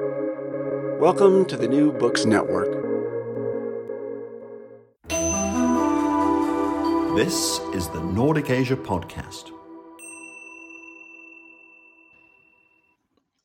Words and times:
Welcome 0.00 1.44
to 1.46 1.56
the 1.56 1.68
New 1.68 1.92
Books 1.92 2.24
Network. 2.24 2.72
This 7.14 7.60
is 7.72 7.88
the 7.90 8.02
Nordic 8.02 8.50
Asia 8.50 8.74
Podcast. 8.74 9.52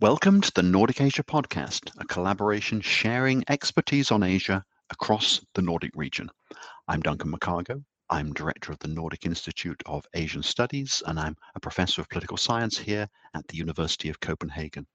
Welcome 0.01 0.41
to 0.41 0.51
the 0.55 0.63
Nordic 0.63 1.01
Asia 1.01 1.21
Podcast, 1.21 1.91
a 1.99 2.05
collaboration 2.05 2.81
sharing 2.81 3.43
expertise 3.47 4.09
on 4.09 4.23
Asia 4.23 4.65
across 4.89 5.45
the 5.53 5.61
Nordic 5.61 5.91
region. 5.93 6.31
I'm 6.87 7.01
Duncan 7.01 7.31
McCargo. 7.31 7.83
I'm 8.09 8.33
director 8.33 8.71
of 8.71 8.79
the 8.79 8.87
Nordic 8.87 9.27
Institute 9.27 9.83
of 9.85 10.07
Asian 10.15 10.41
Studies, 10.41 11.03
and 11.05 11.19
I'm 11.19 11.35
a 11.53 11.59
professor 11.59 12.01
of 12.01 12.09
political 12.09 12.37
science 12.37 12.75
here 12.75 13.07
at 13.35 13.47
the 13.49 13.57
University 13.57 14.09
of 14.09 14.19
Copenhagen. 14.19 14.87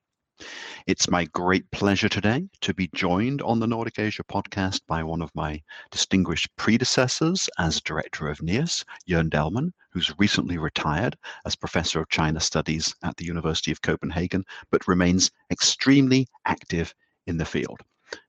It's 0.86 1.08
my 1.08 1.24
great 1.26 1.70
pleasure 1.70 2.08
today 2.08 2.48
to 2.60 2.74
be 2.74 2.90
joined 2.94 3.40
on 3.42 3.60
the 3.60 3.66
Nordic 3.66 3.98
Asia 3.98 4.24
podcast 4.24 4.80
by 4.86 5.02
one 5.02 5.22
of 5.22 5.30
my 5.34 5.62
distinguished 5.90 6.48
predecessors 6.56 7.48
as 7.58 7.80
director 7.80 8.28
of 8.28 8.40
NIAS, 8.40 8.84
Jørgen 9.08 9.30
Delman, 9.30 9.72
who's 9.90 10.12
recently 10.18 10.58
retired 10.58 11.16
as 11.46 11.54
professor 11.54 12.00
of 12.00 12.08
China 12.08 12.40
Studies 12.40 12.94
at 13.02 13.16
the 13.16 13.24
University 13.24 13.70
of 13.70 13.80
Copenhagen, 13.82 14.44
but 14.70 14.88
remains 14.88 15.30
extremely 15.50 16.26
active 16.44 16.92
in 17.26 17.38
the 17.38 17.44
field. 17.44 17.80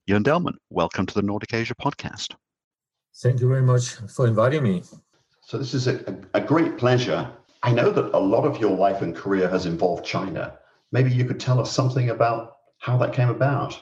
Jørgen 0.07 0.23
Delman, 0.23 0.57
welcome 0.69 1.05
to 1.05 1.13
the 1.13 1.21
Nordic 1.21 1.53
Asia 1.53 1.75
podcast. 1.75 2.35
Thank 3.17 3.41
you 3.41 3.49
very 3.49 3.63
much 3.63 3.95
for 4.13 4.27
inviting 4.27 4.63
me. 4.63 4.83
So, 5.41 5.57
this 5.57 5.73
is 5.73 5.87
a, 5.87 6.15
a, 6.33 6.41
great 6.41 6.77
pleasure. 6.77 7.29
I 7.63 7.71
know 7.71 7.91
that 7.91 8.13
a 8.13 8.19
lot 8.19 8.45
of 8.45 8.59
your 8.59 8.75
life 8.75 9.01
and 9.01 9.15
career 9.15 9.47
has 9.49 9.65
involved 9.65 10.05
China. 10.05 10.57
Maybe 10.95 11.11
you 11.11 11.25
could 11.25 11.41
tell 11.41 11.59
us 11.59 11.73
something 11.73 12.09
about 12.09 12.55
how 12.77 12.95
that 12.99 13.11
came 13.11 13.27
about. 13.27 13.81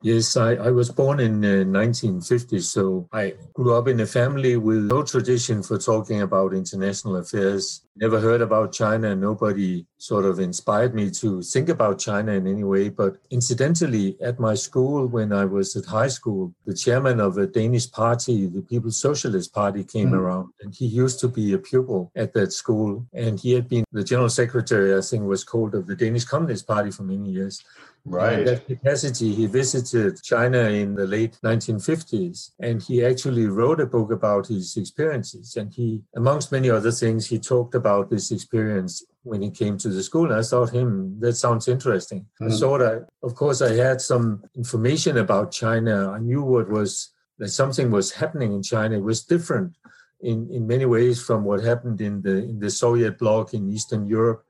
Yes, 0.00 0.36
I, 0.36 0.52
I 0.52 0.70
was 0.70 0.90
born 0.90 1.18
in 1.18 1.44
uh, 1.44 1.66
1950, 1.66 2.60
so 2.60 3.08
I 3.12 3.34
grew 3.52 3.74
up 3.74 3.88
in 3.88 3.98
a 3.98 4.06
family 4.06 4.56
with 4.56 4.84
no 4.84 5.02
tradition 5.02 5.60
for 5.60 5.76
talking 5.76 6.22
about 6.22 6.54
international 6.54 7.16
affairs. 7.16 7.82
Never 7.96 8.20
heard 8.20 8.40
about 8.40 8.72
China, 8.72 9.16
nobody 9.16 9.84
sort 9.96 10.24
of 10.24 10.38
inspired 10.38 10.94
me 10.94 11.10
to 11.10 11.42
think 11.42 11.68
about 11.68 11.98
China 11.98 12.30
in 12.30 12.46
any 12.46 12.62
way. 12.62 12.90
But 12.90 13.16
incidentally, 13.32 14.16
at 14.22 14.38
my 14.38 14.54
school, 14.54 15.08
when 15.08 15.32
I 15.32 15.44
was 15.44 15.74
at 15.74 15.86
high 15.86 16.06
school, 16.06 16.54
the 16.64 16.74
chairman 16.74 17.18
of 17.18 17.36
a 17.36 17.48
Danish 17.48 17.90
party, 17.90 18.46
the 18.46 18.62
People's 18.62 19.00
Socialist 19.00 19.52
Party, 19.52 19.82
came 19.82 20.10
mm. 20.10 20.18
around, 20.18 20.52
and 20.60 20.72
he 20.72 20.86
used 20.86 21.18
to 21.20 21.28
be 21.28 21.54
a 21.54 21.58
pupil 21.58 22.12
at 22.14 22.32
that 22.34 22.52
school. 22.52 23.04
And 23.12 23.40
he 23.40 23.52
had 23.52 23.68
been 23.68 23.84
the 23.90 24.04
general 24.04 24.28
secretary, 24.28 24.96
I 24.96 25.00
think, 25.00 25.24
was 25.24 25.42
called 25.42 25.74
of 25.74 25.88
the 25.88 25.96
Danish 25.96 26.24
Communist 26.24 26.68
Party 26.68 26.92
for 26.92 27.02
many 27.02 27.30
years. 27.30 27.64
Right. 28.04 28.40
In 28.40 28.44
that 28.46 28.66
capacity, 28.66 29.34
he 29.34 29.46
visited 29.46 30.22
China 30.22 30.58
in 30.58 30.94
the 30.94 31.06
late 31.06 31.38
1950s, 31.44 32.52
and 32.60 32.82
he 32.82 33.04
actually 33.04 33.46
wrote 33.46 33.80
a 33.80 33.86
book 33.86 34.10
about 34.10 34.46
his 34.46 34.76
experiences. 34.76 35.56
And 35.56 35.72
he, 35.72 36.02
amongst 36.16 36.52
many 36.52 36.70
other 36.70 36.90
things, 36.90 37.26
he 37.26 37.38
talked 37.38 37.74
about 37.74 38.10
this 38.10 38.30
experience 38.30 39.04
when 39.22 39.42
he 39.42 39.50
came 39.50 39.76
to 39.78 39.88
the 39.88 40.02
school. 40.02 40.26
And 40.26 40.34
I 40.34 40.42
thought, 40.42 40.70
him, 40.70 41.20
that 41.20 41.34
sounds 41.34 41.68
interesting. 41.68 42.26
Mm-hmm. 42.40 42.52
I 42.52 42.56
thought, 42.56 42.82
I, 42.82 43.26
of 43.26 43.34
course, 43.34 43.60
I 43.60 43.74
had 43.74 44.00
some 44.00 44.42
information 44.56 45.18
about 45.18 45.52
China. 45.52 46.10
I 46.10 46.18
knew 46.18 46.42
what 46.42 46.68
was 46.68 47.10
that 47.38 47.48
something 47.48 47.90
was 47.90 48.12
happening 48.12 48.52
in 48.52 48.62
China. 48.62 48.96
It 48.96 49.02
was 49.02 49.24
different 49.24 49.76
in, 50.20 50.50
in 50.50 50.66
many 50.66 50.84
ways 50.84 51.22
from 51.22 51.44
what 51.44 51.62
happened 51.62 52.00
in 52.00 52.22
the 52.22 52.38
in 52.38 52.58
the 52.58 52.70
Soviet 52.70 53.18
bloc 53.18 53.54
in 53.54 53.70
Eastern 53.70 54.06
Europe 54.06 54.44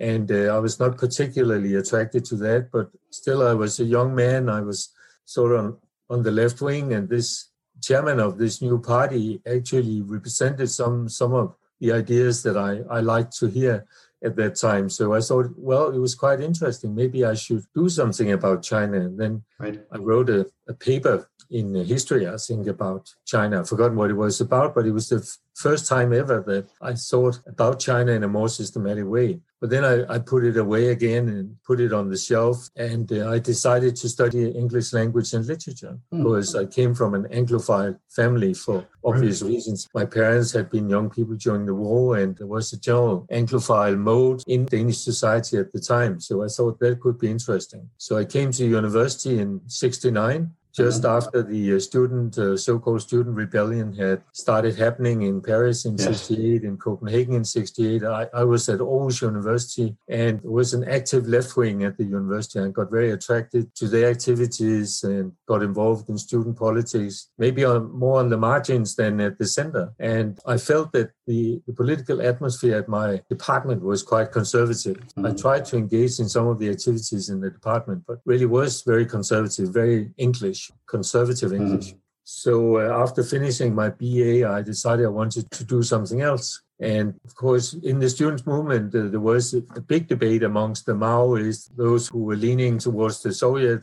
and 0.00 0.32
uh, 0.32 0.56
I 0.56 0.58
was 0.58 0.80
not 0.80 0.96
particularly 0.96 1.74
attracted 1.74 2.24
to 2.26 2.36
that. 2.36 2.70
But 2.72 2.90
still, 3.10 3.46
I 3.46 3.54
was 3.54 3.78
a 3.78 3.84
young 3.84 4.14
man. 4.14 4.48
I 4.48 4.62
was 4.62 4.88
sort 5.26 5.52
of 5.52 5.58
on, 5.60 5.76
on 6.08 6.22
the 6.22 6.32
left 6.32 6.60
wing, 6.60 6.92
and 6.94 7.08
this 7.08 7.50
chairman 7.80 8.18
of 8.18 8.38
this 8.38 8.60
new 8.60 8.78
party 8.80 9.40
actually 9.46 10.02
represented 10.02 10.70
some 10.70 11.08
some 11.08 11.34
of 11.34 11.54
the 11.80 11.92
ideas 11.92 12.42
that 12.42 12.56
I, 12.56 12.80
I 12.90 13.00
liked 13.00 13.36
to 13.38 13.46
hear 13.46 13.86
at 14.22 14.36
that 14.36 14.56
time. 14.56 14.90
So 14.90 15.14
I 15.14 15.20
thought, 15.20 15.50
well, 15.56 15.90
it 15.90 15.98
was 15.98 16.14
quite 16.14 16.40
interesting. 16.40 16.94
Maybe 16.94 17.24
I 17.24 17.34
should 17.34 17.64
do 17.74 17.88
something 17.88 18.32
about 18.32 18.62
China. 18.62 19.00
And 19.00 19.18
then 19.18 19.42
right. 19.58 19.80
I 19.90 19.96
wrote 19.96 20.28
a, 20.28 20.46
a 20.70 20.74
paper 20.74 21.28
in 21.50 21.74
history, 21.74 22.28
I 22.28 22.36
think, 22.36 22.66
about 22.68 23.12
China. 23.26 23.60
I've 23.60 23.68
forgotten 23.68 23.96
what 23.96 24.10
it 24.10 24.14
was 24.14 24.40
about, 24.40 24.74
but 24.74 24.86
it 24.86 24.92
was 24.92 25.08
the 25.08 25.16
f- 25.16 25.36
first 25.54 25.88
time 25.88 26.12
ever 26.12 26.42
that 26.46 26.68
I 26.80 26.94
thought 26.94 27.40
about 27.46 27.80
China 27.80 28.12
in 28.12 28.22
a 28.22 28.28
more 28.28 28.48
systematic 28.48 29.04
way. 29.04 29.40
But 29.60 29.68
then 29.68 29.84
I, 29.84 30.14
I 30.14 30.18
put 30.18 30.44
it 30.44 30.56
away 30.56 30.88
again 30.88 31.28
and 31.28 31.56
put 31.66 31.80
it 31.80 31.92
on 31.92 32.08
the 32.08 32.16
shelf. 32.16 32.70
And 32.76 33.12
uh, 33.12 33.30
I 33.30 33.40
decided 33.40 33.94
to 33.96 34.08
study 34.08 34.48
English 34.48 34.92
language 34.94 35.34
and 35.34 35.44
literature 35.44 35.98
mm. 36.14 36.22
because 36.22 36.54
I 36.54 36.64
came 36.64 36.94
from 36.94 37.14
an 37.14 37.24
Anglophile 37.24 37.98
family 38.08 38.54
for 38.54 38.86
obvious 39.04 39.42
reasons. 39.42 39.88
My 39.92 40.06
parents 40.06 40.52
had 40.52 40.70
been 40.70 40.88
young 40.88 41.10
people 41.10 41.34
during 41.34 41.66
the 41.66 41.74
war, 41.74 42.16
and 42.16 42.36
there 42.38 42.46
was 42.46 42.72
a 42.72 42.80
general 42.80 43.26
Anglophile 43.30 43.98
mode 43.98 44.42
in 44.46 44.64
Danish 44.64 44.98
society 44.98 45.58
at 45.58 45.72
the 45.72 45.80
time. 45.80 46.20
So 46.20 46.42
I 46.42 46.48
thought 46.48 46.78
that 46.78 47.00
could 47.00 47.18
be 47.18 47.30
interesting. 47.30 47.90
So 47.98 48.16
I 48.16 48.24
came 48.24 48.52
to 48.52 48.64
university 48.64 49.40
in 49.40 49.60
69 49.66 50.52
just 50.74 51.04
uh-huh. 51.04 51.16
after 51.16 51.42
the 51.42 51.76
uh, 51.76 51.78
student, 51.78 52.38
uh, 52.38 52.56
so-called 52.56 53.02
student 53.02 53.36
rebellion 53.36 53.92
had 53.94 54.22
started 54.32 54.76
happening 54.76 55.22
in 55.22 55.40
Paris 55.40 55.84
in 55.84 55.96
yes. 55.96 56.22
68, 56.22 56.64
in 56.64 56.76
Copenhagen 56.76 57.34
in 57.34 57.44
68. 57.44 58.04
I, 58.04 58.26
I, 58.34 58.44
was 58.44 58.68
at 58.68 58.80
Aarhus 58.80 59.22
University 59.22 59.96
and 60.08 60.40
was 60.42 60.74
an 60.74 60.84
active 60.88 61.28
left 61.28 61.56
wing 61.56 61.84
at 61.84 61.96
the 61.96 62.04
university. 62.04 62.60
I 62.60 62.68
got 62.68 62.90
very 62.90 63.10
attracted 63.10 63.74
to 63.76 63.88
their 63.88 64.10
activities 64.10 65.02
and 65.02 65.32
got 65.46 65.62
involved 65.62 66.08
in 66.08 66.18
student 66.18 66.56
politics, 66.56 67.30
maybe 67.38 67.64
on, 67.64 67.90
more 67.92 68.18
on 68.18 68.28
the 68.28 68.36
margins 68.36 68.94
than 68.94 69.20
at 69.20 69.38
the 69.38 69.46
center. 69.46 69.92
And 69.98 70.38
I 70.46 70.56
felt 70.56 70.92
that 70.92 71.10
the, 71.26 71.62
the 71.66 71.72
political 71.72 72.20
atmosphere 72.20 72.76
at 72.76 72.88
my 72.88 73.22
department 73.28 73.82
was 73.82 74.02
quite 74.02 74.32
conservative. 74.32 74.96
Mm-hmm. 74.96 75.26
I 75.26 75.32
tried 75.32 75.64
to 75.66 75.76
engage 75.76 76.18
in 76.18 76.28
some 76.28 76.46
of 76.48 76.58
the 76.58 76.68
activities 76.68 77.28
in 77.28 77.40
the 77.40 77.50
department, 77.50 78.04
but 78.06 78.18
really 78.24 78.46
was 78.46 78.82
very 78.82 79.06
conservative, 79.06 79.68
very 79.68 80.10
English, 80.16 80.59
conservative 80.86 81.50
mm-hmm. 81.50 81.62
English. 81.62 81.88
Mm-hmm. 81.88 81.98
So 82.24 82.78
uh, 82.78 83.02
after 83.02 83.22
finishing 83.24 83.74
my 83.74 83.88
BA, 83.90 84.48
I 84.48 84.62
decided 84.62 85.06
I 85.06 85.08
wanted 85.08 85.50
to 85.50 85.64
do 85.64 85.82
something 85.82 86.20
else. 86.20 86.62
And 86.78 87.14
of 87.24 87.34
course, 87.34 87.74
in 87.74 87.98
the 87.98 88.08
students' 88.08 88.46
movement, 88.46 88.94
uh, 88.94 89.08
there 89.08 89.20
was 89.20 89.52
a, 89.52 89.62
a 89.76 89.80
big 89.80 90.06
debate 90.06 90.42
amongst 90.44 90.86
the 90.86 90.94
Maoists, 90.94 91.68
those 91.76 92.08
who 92.08 92.20
were 92.24 92.36
leaning 92.36 92.78
towards 92.78 93.22
the 93.22 93.32
Soviet 93.34 93.82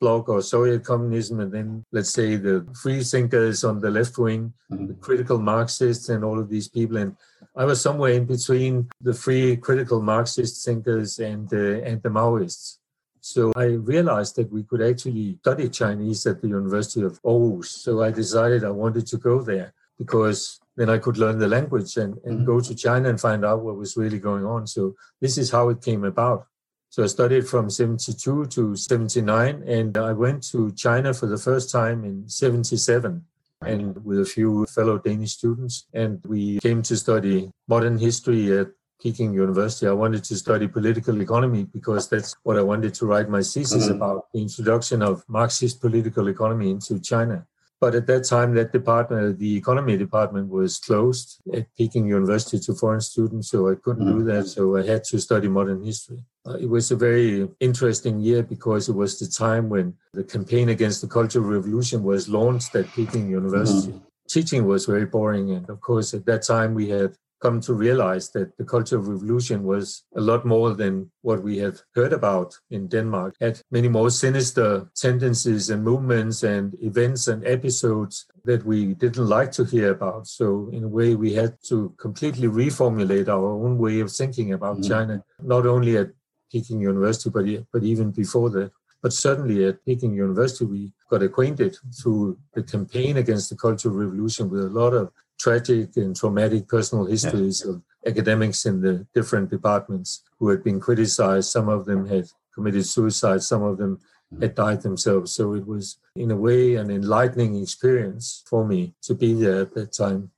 bloc 0.00 0.28
or 0.28 0.40
Soviet 0.42 0.84
communism, 0.84 1.40
and 1.40 1.52
then 1.52 1.84
let's 1.92 2.10
say 2.10 2.36
the 2.36 2.66
free 2.80 3.02
thinkers 3.02 3.64
on 3.64 3.80
the 3.80 3.90
left 3.90 4.16
wing, 4.16 4.52
mm-hmm. 4.70 4.86
the 4.86 4.94
critical 4.94 5.38
Marxists, 5.38 6.08
and 6.08 6.24
all 6.24 6.38
of 6.38 6.48
these 6.48 6.68
people. 6.68 6.96
And 6.98 7.16
I 7.56 7.64
was 7.64 7.80
somewhere 7.80 8.12
in 8.12 8.24
between 8.24 8.88
the 9.00 9.14
free 9.14 9.56
critical 9.56 10.00
Marxist 10.00 10.64
thinkers 10.64 11.18
and 11.18 11.52
uh, 11.52 11.82
and 11.82 12.02
the 12.02 12.10
Maoists. 12.10 12.78
So 13.20 13.52
I 13.56 13.64
realized 13.64 14.36
that 14.36 14.50
we 14.52 14.62
could 14.62 14.82
actually 14.82 15.38
study 15.40 15.68
Chinese 15.68 16.26
at 16.26 16.40
the 16.40 16.48
University 16.48 17.02
of 17.02 17.20
Aarhus. 17.22 17.66
So 17.66 18.02
I 18.02 18.10
decided 18.10 18.64
I 18.64 18.70
wanted 18.70 19.06
to 19.08 19.16
go 19.16 19.42
there 19.42 19.72
because 19.98 20.60
then 20.76 20.88
I 20.88 20.98
could 20.98 21.18
learn 21.18 21.38
the 21.38 21.48
language 21.48 21.96
and, 21.96 22.16
and 22.24 22.38
mm-hmm. 22.38 22.46
go 22.46 22.60
to 22.60 22.74
China 22.74 23.08
and 23.08 23.20
find 23.20 23.44
out 23.44 23.62
what 23.62 23.76
was 23.76 23.96
really 23.96 24.18
going 24.18 24.44
on. 24.44 24.66
So 24.66 24.94
this 25.20 25.36
is 25.36 25.50
how 25.50 25.68
it 25.70 25.82
came 25.82 26.04
about. 26.04 26.46
So 26.90 27.02
I 27.02 27.06
studied 27.06 27.46
from 27.46 27.68
72 27.68 28.46
to 28.46 28.74
79, 28.74 29.62
and 29.66 29.96
I 29.98 30.12
went 30.12 30.42
to 30.50 30.72
China 30.72 31.12
for 31.12 31.26
the 31.26 31.36
first 31.36 31.70
time 31.70 32.04
in 32.04 32.26
77 32.28 33.24
and 33.66 34.04
with 34.04 34.20
a 34.20 34.24
few 34.24 34.64
fellow 34.66 34.98
Danish 34.98 35.32
students. 35.32 35.86
And 35.92 36.20
we 36.24 36.58
came 36.60 36.80
to 36.82 36.96
study 36.96 37.50
modern 37.66 37.98
history 37.98 38.56
at 38.56 38.68
Peking 39.00 39.32
University. 39.32 39.86
I 39.86 39.92
wanted 39.92 40.24
to 40.24 40.36
study 40.36 40.66
political 40.66 41.20
economy 41.20 41.64
because 41.64 42.08
that's 42.08 42.36
what 42.42 42.56
I 42.56 42.62
wanted 42.62 42.94
to 42.94 43.06
write 43.06 43.28
my 43.28 43.42
thesis 43.42 43.84
mm-hmm. 43.84 43.96
about 43.96 44.26
the 44.32 44.42
introduction 44.42 45.02
of 45.02 45.24
Marxist 45.28 45.80
political 45.80 46.28
economy 46.28 46.70
into 46.70 46.98
China. 47.00 47.46
But 47.80 47.94
at 47.94 48.08
that 48.08 48.24
time, 48.24 48.54
that 48.54 48.72
department, 48.72 49.38
the 49.38 49.56
economy 49.56 49.96
department, 49.96 50.48
was 50.48 50.78
closed 50.78 51.40
at 51.54 51.68
Peking 51.76 52.08
University 52.08 52.58
to 52.58 52.74
foreign 52.74 53.00
students, 53.00 53.50
so 53.50 53.70
I 53.70 53.76
couldn't 53.76 54.04
mm-hmm. 54.04 54.18
do 54.18 54.24
that. 54.24 54.46
So 54.48 54.76
I 54.76 54.84
had 54.84 55.04
to 55.04 55.20
study 55.20 55.46
modern 55.46 55.84
history. 55.84 56.24
Uh, 56.44 56.54
it 56.54 56.68
was 56.68 56.90
a 56.90 56.96
very 56.96 57.48
interesting 57.60 58.18
year 58.18 58.42
because 58.42 58.88
it 58.88 58.96
was 58.96 59.20
the 59.20 59.28
time 59.28 59.68
when 59.68 59.94
the 60.12 60.24
campaign 60.24 60.70
against 60.70 61.02
the 61.02 61.06
Cultural 61.06 61.44
Revolution 61.44 62.02
was 62.02 62.28
launched 62.28 62.74
at 62.74 62.92
Peking 62.94 63.30
University. 63.30 63.92
Mm-hmm. 63.92 64.04
Teaching 64.28 64.66
was 64.66 64.86
very 64.86 65.06
boring, 65.06 65.52
and 65.52 65.70
of 65.70 65.80
course, 65.80 66.14
at 66.14 66.26
that 66.26 66.42
time 66.42 66.74
we 66.74 66.88
had 66.88 67.14
come 67.40 67.60
to 67.60 67.74
realize 67.74 68.30
that 68.30 68.56
the 68.58 68.64
Cultural 68.64 69.02
Revolution 69.02 69.62
was 69.64 70.04
a 70.16 70.20
lot 70.20 70.44
more 70.44 70.74
than 70.74 71.10
what 71.22 71.42
we 71.42 71.58
had 71.58 71.80
heard 71.94 72.12
about 72.12 72.54
in 72.70 72.88
Denmark. 72.88 73.36
Had 73.40 73.60
many 73.70 73.88
more 73.88 74.10
sinister 74.10 74.90
tendencies 74.96 75.70
and 75.70 75.84
movements 75.84 76.42
and 76.42 76.74
events 76.82 77.28
and 77.28 77.46
episodes 77.46 78.26
that 78.44 78.64
we 78.64 78.94
didn't 78.94 79.26
like 79.26 79.52
to 79.52 79.64
hear 79.64 79.90
about. 79.92 80.26
So 80.26 80.68
in 80.72 80.84
a 80.84 80.88
way, 80.88 81.14
we 81.14 81.32
had 81.34 81.56
to 81.68 81.94
completely 81.98 82.48
reformulate 82.48 83.28
our 83.28 83.46
own 83.64 83.78
way 83.78 84.00
of 84.00 84.10
thinking 84.10 84.52
about 84.52 84.78
mm-hmm. 84.78 84.90
China, 84.90 85.24
not 85.42 85.66
only 85.66 85.96
at 85.96 86.10
Peking 86.50 86.80
University, 86.80 87.30
but 87.30 87.44
but 87.72 87.82
even 87.82 88.10
before 88.10 88.50
that. 88.50 88.72
But 89.02 89.12
certainly 89.12 89.64
at 89.64 89.84
Peking 89.84 90.14
University, 90.14 90.64
we 90.64 90.92
got 91.10 91.22
acquainted 91.22 91.76
through 92.02 92.38
the 92.54 92.62
campaign 92.62 93.16
against 93.16 93.48
the 93.48 93.56
Cultural 93.56 93.94
Revolution 93.94 94.50
with 94.50 94.64
a 94.64 94.68
lot 94.68 94.92
of 94.92 95.12
tragic 95.38 95.96
and 95.96 96.14
traumatic 96.14 96.68
personal 96.68 97.06
histories 97.06 97.62
yeah. 97.64 97.72
of 97.72 97.82
academics 98.06 98.66
in 98.66 98.80
the 98.80 99.06
different 99.14 99.50
departments 99.50 100.22
who 100.38 100.48
had 100.48 100.62
been 100.62 100.80
criticized. 100.80 101.50
Some 101.50 101.68
of 101.68 101.84
them 101.86 102.06
had 102.06 102.26
committed 102.54 102.86
suicide, 102.86 103.42
some 103.42 103.62
of 103.62 103.78
them 103.78 104.00
mm. 104.34 104.42
had 104.42 104.54
died 104.54 104.82
themselves. 104.82 105.32
So 105.32 105.54
it 105.54 105.66
was, 105.66 105.98
in 106.16 106.30
a 106.30 106.36
way, 106.36 106.76
an 106.76 106.90
enlightening 106.90 107.60
experience 107.60 108.42
for 108.46 108.66
me 108.66 108.94
to 109.02 109.14
be 109.14 109.34
there 109.34 109.62
at 109.62 109.74
that 109.74 109.92
time. 109.92 110.30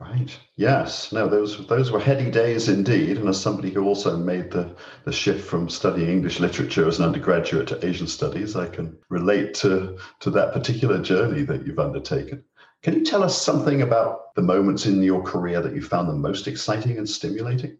Right. 0.00 0.34
Yes. 0.56 1.12
No, 1.12 1.28
those 1.28 1.66
those 1.66 1.90
were 1.90 2.00
heady 2.00 2.30
days 2.30 2.70
indeed. 2.70 3.18
And 3.18 3.28
as 3.28 3.38
somebody 3.38 3.70
who 3.70 3.84
also 3.84 4.16
made 4.16 4.50
the, 4.50 4.74
the 5.04 5.12
shift 5.12 5.46
from 5.46 5.68
studying 5.68 6.08
English 6.08 6.40
literature 6.40 6.88
as 6.88 6.98
an 6.98 7.04
undergraduate 7.04 7.68
to 7.68 7.86
Asian 7.86 8.06
studies, 8.06 8.56
I 8.56 8.66
can 8.66 8.96
relate 9.10 9.52
to, 9.56 9.98
to 10.20 10.30
that 10.30 10.54
particular 10.54 11.02
journey 11.02 11.42
that 11.42 11.66
you've 11.66 11.78
undertaken. 11.78 12.42
Can 12.82 12.94
you 12.94 13.04
tell 13.04 13.22
us 13.22 13.40
something 13.40 13.82
about 13.82 14.34
the 14.34 14.42
moments 14.42 14.86
in 14.86 15.02
your 15.02 15.22
career 15.22 15.60
that 15.60 15.74
you 15.74 15.82
found 15.82 16.08
the 16.08 16.14
most 16.14 16.48
exciting 16.48 16.96
and 16.96 17.08
stimulating? 17.08 17.76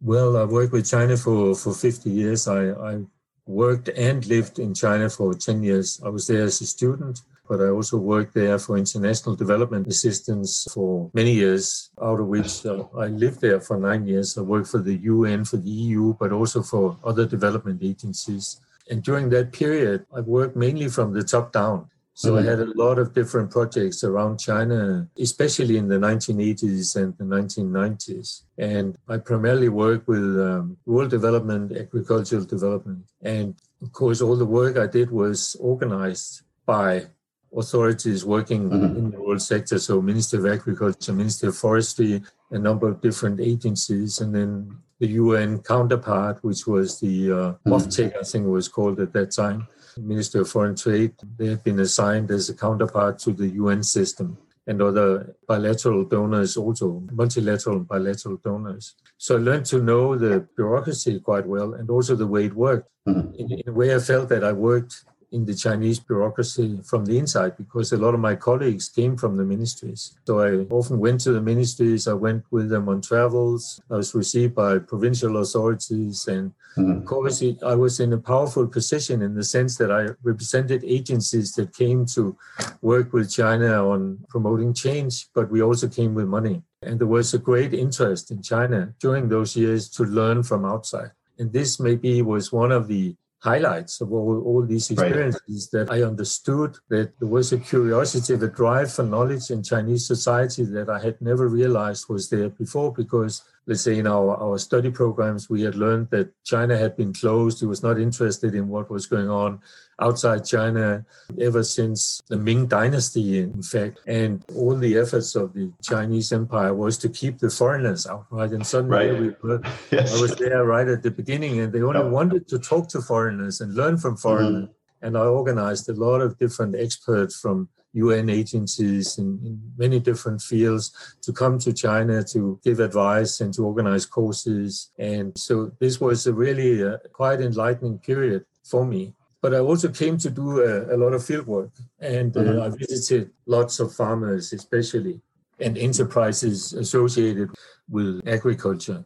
Well, 0.00 0.36
I've 0.36 0.50
worked 0.50 0.72
with 0.72 0.88
China 0.88 1.16
for, 1.16 1.54
for 1.54 1.74
50 1.74 2.08
years. 2.08 2.48
I, 2.48 2.70
I 2.70 3.00
worked 3.46 3.88
and 3.90 4.24
lived 4.26 4.58
in 4.58 4.72
China 4.72 5.10
for 5.10 5.34
10 5.34 5.62
years. 5.62 6.00
I 6.04 6.08
was 6.08 6.26
there 6.26 6.44
as 6.44 6.60
a 6.62 6.66
student, 6.66 7.20
but 7.46 7.60
I 7.60 7.68
also 7.68 7.98
worked 7.98 8.32
there 8.32 8.58
for 8.58 8.78
international 8.78 9.36
development 9.36 9.86
assistance 9.86 10.66
for 10.72 11.10
many 11.12 11.32
years, 11.32 11.90
out 12.02 12.18
of 12.18 12.26
which 12.26 12.64
uh, 12.64 12.84
I 12.98 13.08
lived 13.08 13.42
there 13.42 13.60
for 13.60 13.76
nine 13.78 14.06
years. 14.06 14.38
I 14.38 14.40
worked 14.40 14.68
for 14.68 14.78
the 14.78 14.96
UN, 14.96 15.44
for 15.44 15.58
the 15.58 15.70
EU, 15.70 16.14
but 16.14 16.32
also 16.32 16.62
for 16.62 16.96
other 17.04 17.26
development 17.26 17.82
agencies. 17.82 18.60
And 18.90 19.02
during 19.02 19.28
that 19.30 19.52
period, 19.52 20.06
I 20.14 20.20
worked 20.20 20.56
mainly 20.56 20.88
from 20.88 21.12
the 21.12 21.22
top 21.22 21.52
down. 21.52 21.90
So 22.16 22.32
mm-hmm. 22.32 22.48
I 22.48 22.50
had 22.50 22.60
a 22.60 22.72
lot 22.74 22.98
of 22.98 23.12
different 23.12 23.50
projects 23.50 24.02
around 24.02 24.38
China, 24.38 25.06
especially 25.18 25.76
in 25.76 25.86
the 25.86 25.98
1980s 25.98 26.96
and 26.96 27.12
the 27.18 27.24
1990s. 27.24 28.44
And 28.56 28.96
I 29.06 29.18
primarily 29.18 29.68
worked 29.68 30.08
with 30.08 30.24
um, 30.40 30.78
rural 30.86 31.10
development, 31.10 31.76
agricultural 31.76 32.44
development. 32.44 33.04
And 33.20 33.54
of 33.82 33.92
course, 33.92 34.22
all 34.22 34.34
the 34.34 34.46
work 34.46 34.78
I 34.78 34.86
did 34.86 35.10
was 35.10 35.56
organized 35.60 36.40
by 36.64 37.08
authorities 37.54 38.24
working 38.24 38.70
mm-hmm. 38.70 38.96
in 38.96 39.10
the 39.10 39.18
rural 39.18 39.38
sector. 39.38 39.78
So 39.78 40.00
Minister 40.00 40.38
of 40.38 40.46
Agriculture, 40.46 41.12
Minister 41.12 41.48
of 41.48 41.58
Forestry, 41.58 42.22
a 42.50 42.58
number 42.58 42.88
of 42.88 43.02
different 43.02 43.40
agencies, 43.40 44.22
and 44.22 44.34
then 44.34 44.78
the 45.00 45.08
UN 45.08 45.58
counterpart, 45.58 46.42
which 46.42 46.66
was 46.66 46.98
the 46.98 47.30
uh, 47.30 47.34
mm-hmm. 47.66 48.18
I 48.18 48.24
think 48.24 48.46
it 48.46 48.48
was 48.48 48.68
called 48.68 49.00
at 49.00 49.12
that 49.12 49.32
time 49.32 49.68
Minister 49.98 50.42
of 50.42 50.48
Foreign 50.48 50.76
Trade, 50.76 51.14
they 51.38 51.48
have 51.48 51.64
been 51.64 51.80
assigned 51.80 52.30
as 52.30 52.48
a 52.48 52.54
counterpart 52.54 53.18
to 53.20 53.32
the 53.32 53.48
UN 53.48 53.82
system 53.82 54.38
and 54.66 54.82
other 54.82 55.34
bilateral 55.46 56.04
donors 56.04 56.56
also, 56.56 57.02
multilateral 57.12 57.76
and 57.76 57.88
bilateral 57.88 58.36
donors. 58.38 58.94
So 59.16 59.36
I 59.36 59.38
learned 59.38 59.66
to 59.66 59.80
know 59.80 60.16
the 60.16 60.46
bureaucracy 60.56 61.20
quite 61.20 61.46
well 61.46 61.74
and 61.74 61.88
also 61.88 62.16
the 62.16 62.26
way 62.26 62.46
it 62.46 62.54
worked. 62.54 62.88
Mm-hmm. 63.08 63.34
In, 63.36 63.52
in, 63.52 63.68
a 63.68 63.72
way, 63.72 63.94
I 63.94 64.00
felt 64.00 64.28
that 64.30 64.42
I 64.42 64.52
worked 64.52 65.04
in 65.32 65.44
the 65.44 65.54
Chinese 65.54 65.98
bureaucracy 65.98 66.80
from 66.84 67.04
the 67.04 67.18
inside 67.18 67.56
because 67.56 67.92
a 67.92 67.96
lot 67.96 68.14
of 68.14 68.20
my 68.20 68.34
colleagues 68.34 68.88
came 68.88 69.16
from 69.16 69.36
the 69.36 69.44
ministries. 69.44 70.16
So 70.26 70.40
I 70.40 70.64
often 70.72 70.98
went 70.98 71.20
to 71.22 71.32
the 71.32 71.40
ministries, 71.40 72.06
I 72.06 72.12
went 72.12 72.44
with 72.50 72.68
them 72.68 72.88
on 72.88 73.00
travels, 73.00 73.80
I 73.90 73.96
was 73.96 74.14
received 74.14 74.54
by 74.54 74.78
provincial 74.78 75.38
authorities. 75.38 76.26
And 76.28 76.52
mm-hmm. 76.76 76.98
of 76.98 77.04
course, 77.04 77.42
I 77.64 77.74
was 77.74 78.00
in 78.00 78.12
a 78.12 78.18
powerful 78.18 78.66
position 78.66 79.22
in 79.22 79.34
the 79.34 79.44
sense 79.44 79.76
that 79.78 79.90
I 79.90 80.08
represented 80.22 80.84
agencies 80.84 81.52
that 81.54 81.76
came 81.76 82.06
to 82.06 82.36
work 82.80 83.12
with 83.12 83.32
China 83.32 83.88
on 83.88 84.18
promoting 84.28 84.72
change, 84.74 85.26
but 85.34 85.50
we 85.50 85.62
also 85.62 85.88
came 85.88 86.14
with 86.14 86.26
money. 86.26 86.62
And 86.82 87.00
there 87.00 87.06
was 87.06 87.34
a 87.34 87.38
great 87.38 87.74
interest 87.74 88.30
in 88.30 88.42
China 88.42 88.94
during 89.00 89.28
those 89.28 89.56
years 89.56 89.88
to 89.90 90.04
learn 90.04 90.42
from 90.42 90.64
outside. 90.64 91.10
And 91.38 91.52
this 91.52 91.80
maybe 91.80 92.22
was 92.22 92.52
one 92.52 92.72
of 92.72 92.88
the 92.88 93.14
highlights 93.40 94.00
of 94.00 94.12
all, 94.12 94.42
all 94.42 94.64
these 94.64 94.90
experiences 94.90 95.70
right. 95.72 95.86
that 95.86 95.92
I 95.92 96.02
understood 96.02 96.76
that 96.88 97.18
there 97.18 97.28
was 97.28 97.52
a 97.52 97.58
curiosity, 97.58 98.34
the 98.36 98.48
drive 98.48 98.92
for 98.92 99.02
knowledge 99.02 99.50
in 99.50 99.62
Chinese 99.62 100.06
society 100.06 100.64
that 100.64 100.88
I 100.88 100.98
had 100.98 101.20
never 101.20 101.48
realized 101.48 102.08
was 102.08 102.28
there 102.30 102.48
before 102.48 102.92
because 102.92 103.42
let's 103.66 103.82
say 103.82 103.98
in 103.98 104.06
our, 104.06 104.36
our 104.36 104.58
study 104.58 104.90
programs, 104.90 105.50
we 105.50 105.62
had 105.62 105.74
learned 105.74 106.08
that 106.10 106.32
China 106.44 106.78
had 106.78 106.96
been 106.96 107.12
closed. 107.12 107.62
It 107.62 107.66
was 107.66 107.82
not 107.82 107.98
interested 107.98 108.54
in 108.54 108.68
what 108.68 108.90
was 108.90 109.06
going 109.06 109.28
on 109.28 109.60
outside 110.00 110.44
China 110.44 111.04
ever 111.40 111.64
since 111.64 112.20
the 112.28 112.36
Ming 112.36 112.66
Dynasty, 112.66 113.40
in 113.40 113.62
fact. 113.62 114.00
And 114.06 114.44
all 114.54 114.76
the 114.76 114.96
efforts 114.96 115.34
of 115.34 115.52
the 115.52 115.72
Chinese 115.82 116.32
Empire 116.32 116.74
was 116.74 116.96
to 116.98 117.08
keep 117.08 117.38
the 117.38 117.50
foreigners 117.50 118.06
out, 118.06 118.26
right? 118.30 118.50
And 118.50 118.64
suddenly 118.64 119.10
right. 119.10 119.20
we 119.20 119.34
were, 119.42 119.62
yes. 119.90 120.16
I 120.16 120.20
was 120.20 120.36
there 120.36 120.64
right 120.64 120.86
at 120.86 121.02
the 121.02 121.10
beginning, 121.10 121.60
and 121.60 121.72
they 121.72 121.82
only 121.82 122.00
yep. 122.00 122.10
wanted 122.10 122.46
to 122.48 122.58
talk 122.58 122.88
to 122.90 123.00
foreigners 123.00 123.60
and 123.60 123.74
learn 123.74 123.96
from 123.96 124.16
foreigners. 124.16 124.64
Mm-hmm. 124.64 125.06
And 125.06 125.18
I 125.18 125.24
organized 125.24 125.88
a 125.88 125.92
lot 125.92 126.20
of 126.20 126.38
different 126.38 126.76
experts 126.76 127.38
from 127.38 127.68
UN 127.96 128.28
agencies 128.28 129.18
in, 129.18 129.40
in, 129.44 129.60
many 129.76 129.98
different 129.98 130.40
fields 130.40 131.16
to 131.22 131.32
come 131.32 131.58
to 131.58 131.72
China 131.72 132.22
to 132.24 132.60
give 132.62 132.80
advice 132.80 133.40
and 133.40 133.52
to 133.54 133.64
organize 133.64 134.04
courses. 134.06 134.90
And 134.98 135.36
so 135.36 135.72
this 135.80 136.00
was 136.00 136.26
a 136.26 136.32
really 136.32 136.84
uh, 136.84 136.98
quite 137.12 137.40
enlightening 137.40 137.98
period 137.98 138.44
for 138.64 138.84
me. 138.84 139.14
But 139.42 139.54
I 139.54 139.58
also 139.58 139.88
came 139.88 140.18
to 140.18 140.30
do 140.30 140.60
a, 140.60 140.94
a 140.94 140.96
lot 140.96 141.12
of 141.12 141.24
field 141.24 141.46
work 141.46 141.70
and 142.00 142.36
uh, 142.36 142.40
mm-hmm. 142.40 142.62
I 142.62 142.68
visited 142.76 143.30
lots 143.46 143.80
of 143.80 143.94
farmers, 143.94 144.52
especially, 144.52 145.20
and 145.60 145.78
enterprises 145.78 146.72
associated 146.72 147.50
with 147.88 148.26
agriculture. 148.26 149.04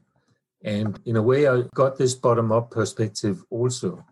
And 0.62 0.98
in 1.06 1.16
a 1.16 1.22
way, 1.22 1.48
I 1.48 1.62
got 1.74 1.96
this 1.96 2.14
bottom 2.14 2.52
up 2.52 2.70
perspective 2.70 3.42
also. 3.50 4.04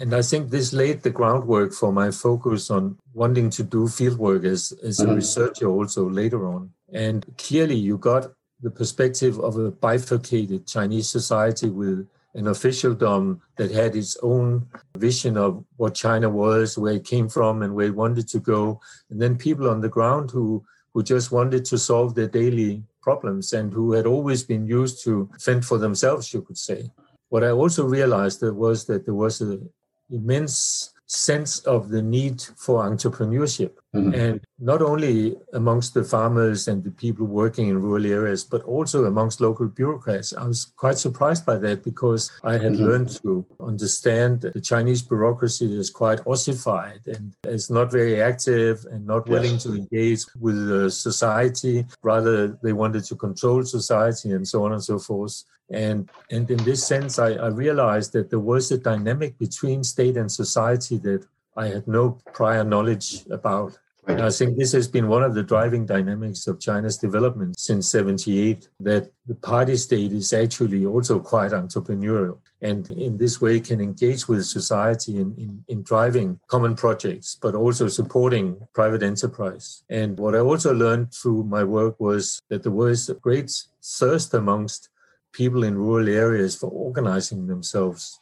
And 0.00 0.14
I 0.14 0.22
think 0.22 0.48
this 0.48 0.72
laid 0.72 1.02
the 1.02 1.10
groundwork 1.10 1.74
for 1.74 1.92
my 1.92 2.10
focus 2.10 2.70
on 2.70 2.96
wanting 3.12 3.50
to 3.50 3.62
do 3.62 3.84
fieldwork 3.84 4.46
as, 4.46 4.72
as 4.82 4.98
mm-hmm. 4.98 5.10
a 5.10 5.14
researcher 5.16 5.68
also 5.68 6.08
later 6.08 6.48
on. 6.48 6.70
And 6.90 7.26
clearly, 7.36 7.74
you 7.74 7.98
got 7.98 8.32
the 8.62 8.70
perspective 8.70 9.38
of 9.38 9.58
a 9.58 9.70
bifurcated 9.70 10.66
Chinese 10.66 11.10
society 11.10 11.68
with 11.68 12.08
an 12.34 12.46
officialdom 12.46 13.42
that 13.56 13.70
had 13.72 13.94
its 13.94 14.16
own 14.22 14.66
vision 14.96 15.36
of 15.36 15.62
what 15.76 15.94
China 15.94 16.30
was, 16.30 16.78
where 16.78 16.94
it 16.94 17.04
came 17.04 17.28
from, 17.28 17.60
and 17.60 17.74
where 17.74 17.88
it 17.88 17.94
wanted 17.94 18.26
to 18.28 18.40
go. 18.40 18.80
And 19.10 19.20
then 19.20 19.36
people 19.36 19.68
on 19.68 19.82
the 19.82 19.88
ground 19.90 20.30
who, 20.30 20.64
who 20.94 21.02
just 21.02 21.30
wanted 21.30 21.66
to 21.66 21.76
solve 21.76 22.14
their 22.14 22.28
daily 22.28 22.82
problems 23.02 23.52
and 23.52 23.70
who 23.70 23.92
had 23.92 24.06
always 24.06 24.44
been 24.44 24.66
used 24.66 25.04
to 25.04 25.28
fend 25.38 25.66
for 25.66 25.76
themselves, 25.76 26.32
you 26.32 26.40
could 26.40 26.58
say. 26.58 26.90
What 27.28 27.44
I 27.44 27.50
also 27.50 27.84
realized 27.84 28.42
was 28.42 28.86
that 28.86 29.04
there 29.04 29.14
was 29.14 29.40
an 29.42 29.68
immense 30.12 30.92
sense 31.06 31.58
of 31.60 31.88
the 31.88 32.02
need 32.02 32.40
for 32.56 32.84
entrepreneurship. 32.84 33.72
Mm-hmm. 33.94 34.14
And 34.14 34.40
not 34.60 34.82
only 34.82 35.36
amongst 35.52 35.94
the 35.94 36.04
farmers 36.04 36.68
and 36.68 36.84
the 36.84 36.92
people 36.92 37.26
working 37.26 37.68
in 37.68 37.82
rural 37.82 38.06
areas, 38.06 38.44
but 38.44 38.62
also 38.62 39.04
amongst 39.06 39.40
local 39.40 39.66
bureaucrats. 39.66 40.32
I 40.32 40.46
was 40.46 40.66
quite 40.76 40.96
surprised 40.96 41.44
by 41.44 41.56
that 41.56 41.82
because 41.82 42.30
I 42.44 42.52
had 42.52 42.74
mm-hmm. 42.74 42.84
learned 42.84 43.08
to 43.22 43.44
understand 43.58 44.42
the 44.42 44.60
Chinese 44.60 45.02
bureaucracy 45.02 45.76
is 45.76 45.90
quite 45.90 46.20
ossified 46.24 47.00
and 47.06 47.34
is 47.44 47.68
not 47.68 47.90
very 47.90 48.22
active 48.22 48.86
and 48.92 49.04
not 49.04 49.28
willing 49.28 49.54
yes. 49.54 49.64
to 49.64 49.74
engage 49.74 50.20
with 50.38 50.68
the 50.68 50.88
society. 50.90 51.84
Rather, 52.02 52.58
they 52.62 52.72
wanted 52.72 53.04
to 53.04 53.16
control 53.16 53.64
society 53.64 54.30
and 54.30 54.46
so 54.46 54.64
on 54.64 54.72
and 54.72 54.84
so 54.84 55.00
forth. 55.00 55.42
And, 55.70 56.08
and 56.30 56.48
in 56.50 56.58
this 56.64 56.86
sense, 56.86 57.18
I, 57.18 57.32
I 57.32 57.48
realized 57.48 58.12
that 58.12 58.30
there 58.30 58.40
was 58.40 58.70
a 58.70 58.78
dynamic 58.78 59.38
between 59.38 59.82
state 59.84 60.16
and 60.16 60.30
society 60.30 60.98
that 60.98 61.24
I 61.60 61.68
had 61.68 61.86
no 61.86 62.18
prior 62.32 62.64
knowledge 62.64 63.26
about. 63.30 63.78
And 64.06 64.22
I 64.22 64.30
think 64.30 64.56
this 64.56 64.72
has 64.72 64.88
been 64.88 65.08
one 65.08 65.22
of 65.22 65.34
the 65.34 65.42
driving 65.42 65.84
dynamics 65.84 66.46
of 66.46 66.58
China's 66.58 66.96
development 66.96 67.60
since 67.60 67.90
78, 67.90 68.68
that 68.80 69.12
the 69.26 69.34
party 69.34 69.76
state 69.76 70.12
is 70.12 70.32
actually 70.32 70.86
also 70.86 71.20
quite 71.20 71.52
entrepreneurial 71.52 72.38
and 72.62 72.90
in 72.90 73.16
this 73.16 73.40
way 73.40 73.60
can 73.60 73.80
engage 73.80 74.28
with 74.28 74.44
society 74.44 75.16
in, 75.16 75.34
in, 75.36 75.64
in 75.68 75.82
driving 75.82 76.38
common 76.48 76.74
projects, 76.76 77.36
but 77.40 77.54
also 77.54 77.88
supporting 77.88 78.60
private 78.74 79.02
enterprise. 79.02 79.82
And 79.88 80.18
what 80.18 80.34
I 80.34 80.38
also 80.38 80.74
learned 80.74 81.14
through 81.14 81.44
my 81.44 81.64
work 81.64 81.98
was 81.98 82.40
that 82.48 82.62
there 82.62 82.72
was 82.72 83.08
a 83.08 83.14
great 83.14 83.50
thirst 83.82 84.34
amongst 84.34 84.88
people 85.32 85.64
in 85.64 85.78
rural 85.78 86.08
areas 86.08 86.56
for 86.56 86.70
organizing 86.70 87.46
themselves. 87.46 88.19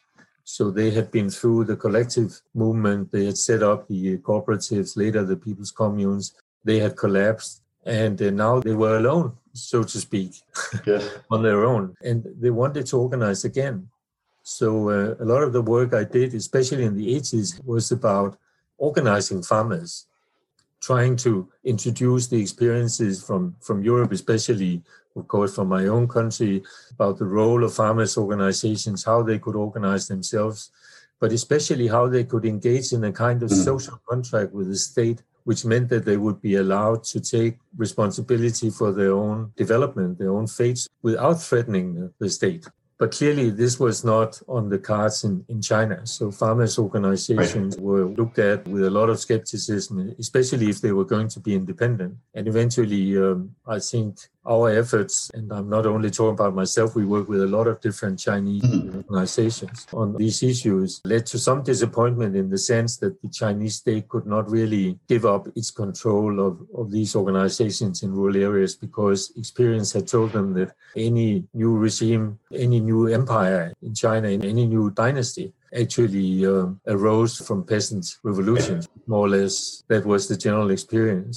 So 0.50 0.70
they 0.70 0.90
had 0.90 1.10
been 1.10 1.28
through 1.28 1.64
the 1.64 1.76
collective 1.76 2.40
movement, 2.54 3.12
they 3.12 3.26
had 3.26 3.36
set 3.36 3.62
up 3.62 3.86
the 3.86 4.16
cooperatives, 4.16 4.96
later 4.96 5.22
the 5.22 5.36
people's 5.36 5.70
communes, 5.70 6.32
they 6.64 6.78
had 6.78 6.96
collapsed, 6.96 7.60
and 7.84 8.20
uh, 8.22 8.30
now 8.30 8.58
they 8.58 8.72
were 8.72 8.96
alone, 8.96 9.36
so 9.52 9.82
to 9.82 9.98
speak, 9.98 10.40
yes. 10.86 11.06
on 11.30 11.42
their 11.42 11.66
own. 11.66 11.94
And 12.02 12.26
they 12.40 12.48
wanted 12.48 12.86
to 12.86 12.96
organize 12.96 13.44
again. 13.44 13.90
So 14.42 14.88
uh, 14.88 15.22
a 15.22 15.26
lot 15.26 15.42
of 15.42 15.52
the 15.52 15.60
work 15.60 15.92
I 15.92 16.04
did, 16.04 16.32
especially 16.32 16.84
in 16.84 16.96
the 16.96 17.14
80s, 17.14 17.62
was 17.66 17.92
about 17.92 18.38
organizing 18.78 19.42
farmers, 19.42 20.06
trying 20.80 21.16
to 21.16 21.46
introduce 21.62 22.26
the 22.28 22.40
experiences 22.40 23.22
from, 23.22 23.54
from 23.60 23.82
Europe, 23.82 24.12
especially, 24.12 24.82
of 25.18 25.28
course, 25.28 25.54
from 25.54 25.68
my 25.68 25.86
own 25.86 26.06
country, 26.08 26.62
about 26.92 27.18
the 27.18 27.24
role 27.24 27.64
of 27.64 27.74
farmers' 27.74 28.16
organizations, 28.16 29.04
how 29.04 29.22
they 29.22 29.38
could 29.38 29.56
organize 29.56 30.08
themselves, 30.08 30.70
but 31.20 31.32
especially 31.32 31.88
how 31.88 32.06
they 32.08 32.24
could 32.24 32.44
engage 32.44 32.92
in 32.92 33.04
a 33.04 33.12
kind 33.12 33.42
of 33.42 33.50
mm. 33.50 33.64
social 33.64 34.00
contract 34.08 34.52
with 34.52 34.68
the 34.68 34.76
state 34.76 35.22
which 35.48 35.64
meant 35.64 35.88
that 35.88 36.04
they 36.04 36.18
would 36.18 36.42
be 36.42 36.56
allowed 36.56 37.02
to 37.02 37.18
take 37.20 37.56
responsibility 37.78 38.68
for 38.68 38.92
their 38.92 39.12
own 39.12 39.50
development, 39.56 40.18
their 40.18 40.30
own 40.30 40.46
fates, 40.46 40.86
without 41.00 41.40
threatening 41.40 42.12
the 42.18 42.28
state. 42.28 42.66
But 42.98 43.12
clearly, 43.12 43.50
this 43.50 43.78
was 43.78 44.04
not 44.04 44.40
on 44.48 44.68
the 44.68 44.78
cards 44.78 45.22
in, 45.22 45.44
in 45.48 45.62
China. 45.62 46.04
So, 46.04 46.32
farmers' 46.32 46.78
organizations 46.78 47.76
right. 47.76 47.84
were 47.84 48.06
looked 48.06 48.40
at 48.40 48.66
with 48.66 48.84
a 48.84 48.90
lot 48.90 49.08
of 49.08 49.20
skepticism, 49.20 50.14
especially 50.18 50.68
if 50.68 50.80
they 50.80 50.90
were 50.90 51.04
going 51.04 51.28
to 51.28 51.40
be 51.40 51.54
independent. 51.54 52.16
And 52.34 52.48
eventually, 52.48 53.16
um, 53.16 53.54
I 53.66 53.78
think 53.78 54.18
our 54.48 54.70
efforts, 54.70 55.30
and 55.34 55.52
I'm 55.52 55.68
not 55.68 55.84
only 55.84 56.10
talking 56.10 56.32
about 56.32 56.54
myself, 56.54 56.96
we 56.96 57.04
work 57.04 57.28
with 57.28 57.42
a 57.42 57.46
lot 57.46 57.66
of 57.66 57.80
different 57.80 58.18
Chinese 58.18 58.62
mm-hmm. 58.62 58.96
organizations 58.96 59.86
on 59.92 60.16
these 60.16 60.42
issues, 60.42 61.00
led 61.04 61.26
to 61.26 61.38
some 61.38 61.62
disappointment 61.62 62.34
in 62.34 62.48
the 62.48 62.56
sense 62.56 62.96
that 62.98 63.20
the 63.20 63.28
Chinese 63.28 63.76
state 63.76 64.08
could 64.08 64.26
not 64.26 64.50
really 64.50 64.98
give 65.06 65.26
up 65.26 65.46
its 65.54 65.70
control 65.70 66.40
of, 66.40 66.66
of 66.74 66.90
these 66.90 67.14
organizations 67.14 68.02
in 68.02 68.14
rural 68.14 68.36
areas 68.36 68.74
because 68.74 69.32
experience 69.36 69.92
had 69.92 70.08
told 70.08 70.32
them 70.32 70.54
that 70.54 70.72
any 70.96 71.44
new 71.52 71.76
regime, 71.76 72.38
any 72.52 72.80
new 72.88 73.00
empire 73.20 73.72
in 73.86 73.92
China, 74.04 74.28
in 74.36 74.42
any 74.52 74.64
new 74.74 74.86
dynasty, 75.02 75.46
actually 75.82 76.28
um, 76.46 76.80
arose 76.94 77.34
from 77.46 77.58
peasant 77.72 78.04
revolutions, 78.28 78.82
more 79.06 79.26
or 79.26 79.30
less. 79.36 79.82
That 79.90 80.04
was 80.12 80.22
the 80.28 80.36
general 80.36 80.70
experience 80.76 81.36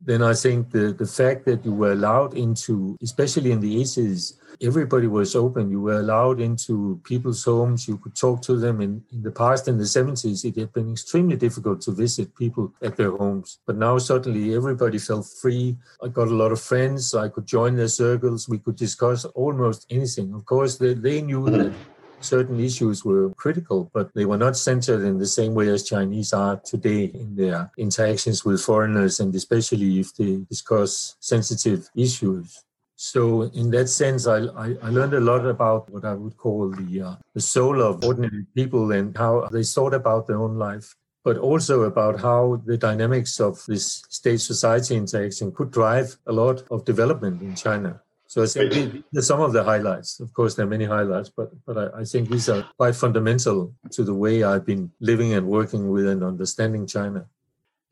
then 0.00 0.22
I 0.22 0.32
think 0.32 0.70
the, 0.70 0.92
the 0.92 1.06
fact 1.06 1.44
that 1.44 1.64
you 1.64 1.72
were 1.72 1.92
allowed 1.92 2.34
into, 2.34 2.96
especially 3.02 3.52
in 3.52 3.60
the 3.60 3.76
80s, 3.82 4.34
everybody 4.62 5.06
was 5.06 5.36
open. 5.36 5.70
You 5.70 5.80
were 5.80 6.00
allowed 6.00 6.40
into 6.40 7.00
people's 7.04 7.44
homes. 7.44 7.86
You 7.86 7.98
could 7.98 8.14
talk 8.14 8.40
to 8.42 8.56
them. 8.56 8.80
In, 8.80 9.02
in 9.12 9.22
the 9.22 9.30
past, 9.30 9.68
in 9.68 9.76
the 9.76 9.84
70s, 9.84 10.44
it 10.44 10.58
had 10.58 10.72
been 10.72 10.92
extremely 10.92 11.36
difficult 11.36 11.82
to 11.82 11.92
visit 11.92 12.34
people 12.34 12.72
at 12.82 12.96
their 12.96 13.10
homes. 13.10 13.58
But 13.66 13.76
now 13.76 13.98
suddenly 13.98 14.54
everybody 14.54 14.98
felt 14.98 15.26
free. 15.26 15.76
I 16.02 16.08
got 16.08 16.28
a 16.28 16.34
lot 16.34 16.52
of 16.52 16.60
friends. 16.60 17.14
I 17.14 17.28
could 17.28 17.46
join 17.46 17.76
their 17.76 17.88
circles. 17.88 18.48
We 18.48 18.58
could 18.58 18.76
discuss 18.76 19.26
almost 19.26 19.86
anything. 19.90 20.32
Of 20.32 20.46
course, 20.46 20.78
they, 20.78 20.94
they 20.94 21.20
knew 21.20 21.44
that 21.50 21.72
certain 22.20 22.60
issues 22.60 23.04
were 23.04 23.30
critical, 23.30 23.90
but 23.92 24.12
they 24.14 24.24
were 24.24 24.36
not 24.36 24.56
centered 24.56 25.02
in 25.02 25.18
the 25.18 25.26
same 25.26 25.54
way 25.54 25.68
as 25.68 25.88
Chinese 25.88 26.32
are 26.32 26.56
today 26.56 27.04
in 27.04 27.36
their 27.36 27.70
interactions 27.78 28.44
with 28.44 28.62
foreigners, 28.62 29.20
and 29.20 29.34
especially 29.34 30.00
if 30.00 30.14
they 30.14 30.36
discuss 30.48 31.16
sensitive 31.20 31.88
issues. 31.96 32.64
So, 32.96 33.42
in 33.42 33.70
that 33.70 33.88
sense, 33.88 34.26
I, 34.26 34.38
I, 34.38 34.76
I 34.82 34.90
learned 34.90 35.14
a 35.14 35.20
lot 35.20 35.46
about 35.46 35.88
what 35.90 36.04
I 36.04 36.12
would 36.12 36.36
call 36.36 36.70
the, 36.70 37.00
uh, 37.00 37.14
the 37.34 37.40
soul 37.40 37.80
of 37.80 38.04
ordinary 38.04 38.44
people 38.54 38.92
and 38.92 39.16
how 39.16 39.48
they 39.50 39.62
thought 39.62 39.94
about 39.94 40.26
their 40.26 40.36
own 40.36 40.56
life 40.56 40.94
but 41.22 41.36
also 41.36 41.82
about 41.82 42.20
how 42.20 42.60
the 42.64 42.76
dynamics 42.76 43.40
of 43.40 43.64
this 43.66 44.02
state 44.08 44.40
society 44.40 44.96
interaction 44.96 45.52
could 45.52 45.70
drive 45.70 46.16
a 46.26 46.32
lot 46.32 46.62
of 46.70 46.84
development 46.84 47.42
in 47.42 47.54
China. 47.54 48.00
So 48.30 48.44
I 48.44 48.46
think 48.46 49.04
there's 49.10 49.26
some 49.26 49.40
of 49.40 49.52
the 49.52 49.64
highlights. 49.64 50.20
Of 50.20 50.32
course, 50.32 50.54
there 50.54 50.64
are 50.64 50.68
many 50.68 50.84
highlights, 50.84 51.30
but 51.30 51.50
but 51.66 51.76
I, 51.76 52.02
I, 52.02 52.04
think 52.04 52.28
these 52.28 52.48
are 52.48 52.62
quite 52.76 52.94
fundamental 52.94 53.74
to 53.90 54.04
the 54.04 54.14
way 54.14 54.44
I've 54.44 54.64
been 54.64 54.92
living 55.00 55.34
and 55.34 55.48
working 55.48 55.90
with 55.90 56.06
and 56.06 56.22
understanding 56.22 56.86
China. 56.86 57.26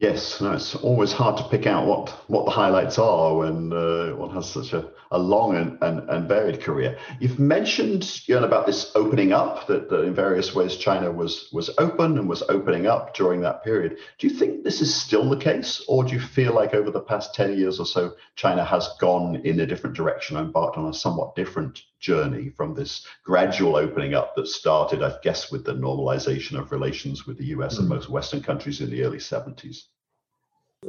Yes, 0.01 0.41
no, 0.41 0.53
it's 0.53 0.77
always 0.77 1.11
hard 1.11 1.39
to 1.39 1.49
pick 1.49 1.67
out 1.67 1.85
what, 1.85 2.11
what 2.29 2.45
the 2.45 2.53
highlights 2.53 3.01
are 3.01 3.37
when 3.37 3.73
uh, 3.73 4.11
one 4.11 4.31
has 4.31 4.49
such 4.49 4.73
a, 4.73 4.89
a 5.11 5.19
long 5.19 5.57
and, 5.57 5.77
and, 5.83 6.09
and 6.09 6.29
varied 6.29 6.61
career. 6.61 6.97
You've 7.19 7.41
mentioned 7.41 8.21
about 8.29 8.65
this 8.65 8.93
opening 8.95 9.33
up, 9.33 9.67
that, 9.67 9.91
that 9.91 10.05
in 10.05 10.15
various 10.15 10.55
ways 10.55 10.77
China 10.77 11.11
was, 11.11 11.49
was 11.53 11.71
open 11.79 12.17
and 12.17 12.29
was 12.29 12.45
opening 12.49 12.87
up 12.87 13.13
during 13.17 13.41
that 13.41 13.65
period. 13.65 13.99
Do 14.19 14.29
you 14.29 14.35
think 14.35 14.63
this 14.63 14.81
is 14.81 14.95
still 14.95 15.29
the 15.29 15.37
case, 15.37 15.85
or 15.89 16.05
do 16.05 16.15
you 16.15 16.21
feel 16.21 16.55
like 16.55 16.75
over 16.75 16.93
the 16.93 17.01
past 17.01 17.35
10 17.35 17.59
years 17.59 17.81
or 17.81 17.87
so, 17.87 18.15
China 18.37 18.65
has 18.65 18.89
gone 19.01 19.35
in 19.43 19.59
a 19.59 19.67
different 19.67 19.97
direction, 19.97 20.37
embarked 20.37 20.77
on 20.77 20.89
a 20.89 20.95
somewhat 20.95 21.35
different 21.35 21.83
journey 22.01 22.51
from 22.51 22.75
this 22.75 23.07
gradual 23.25 23.77
opening 23.77 24.15
up 24.15 24.35
that 24.37 24.49
started, 24.49 25.03
I 25.03 25.15
guess, 25.23 25.51
with 25.51 25.65
the 25.65 25.75
normalization 25.75 26.59
of 26.59 26.73
relations 26.73 27.27
with 27.27 27.39
the 27.39 27.47
US 27.47 27.77
mm. 27.77 27.81
and 27.81 27.89
most 27.89 28.09
Western 28.09 28.43
countries 28.43 28.81
in 28.81 28.91
the 28.91 29.03
early 29.03 29.19
70s. 29.19 29.85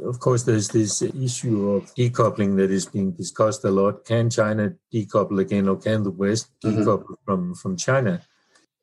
Of 0.04 0.20
course, 0.20 0.44
there's 0.44 0.68
this 0.68 1.02
issue 1.02 1.70
of 1.70 1.92
decoupling 1.96 2.56
that 2.58 2.70
is 2.70 2.86
being 2.86 3.10
discussed 3.10 3.64
a 3.64 3.70
lot. 3.70 4.04
Can 4.04 4.30
China 4.30 4.72
decouple 4.94 5.40
again, 5.40 5.68
or 5.68 5.76
can 5.76 6.04
the 6.04 6.12
West 6.12 6.50
mm-hmm. 6.64 6.82
decouple 6.82 7.16
from, 7.24 7.54
from 7.56 7.76
China? 7.76 8.22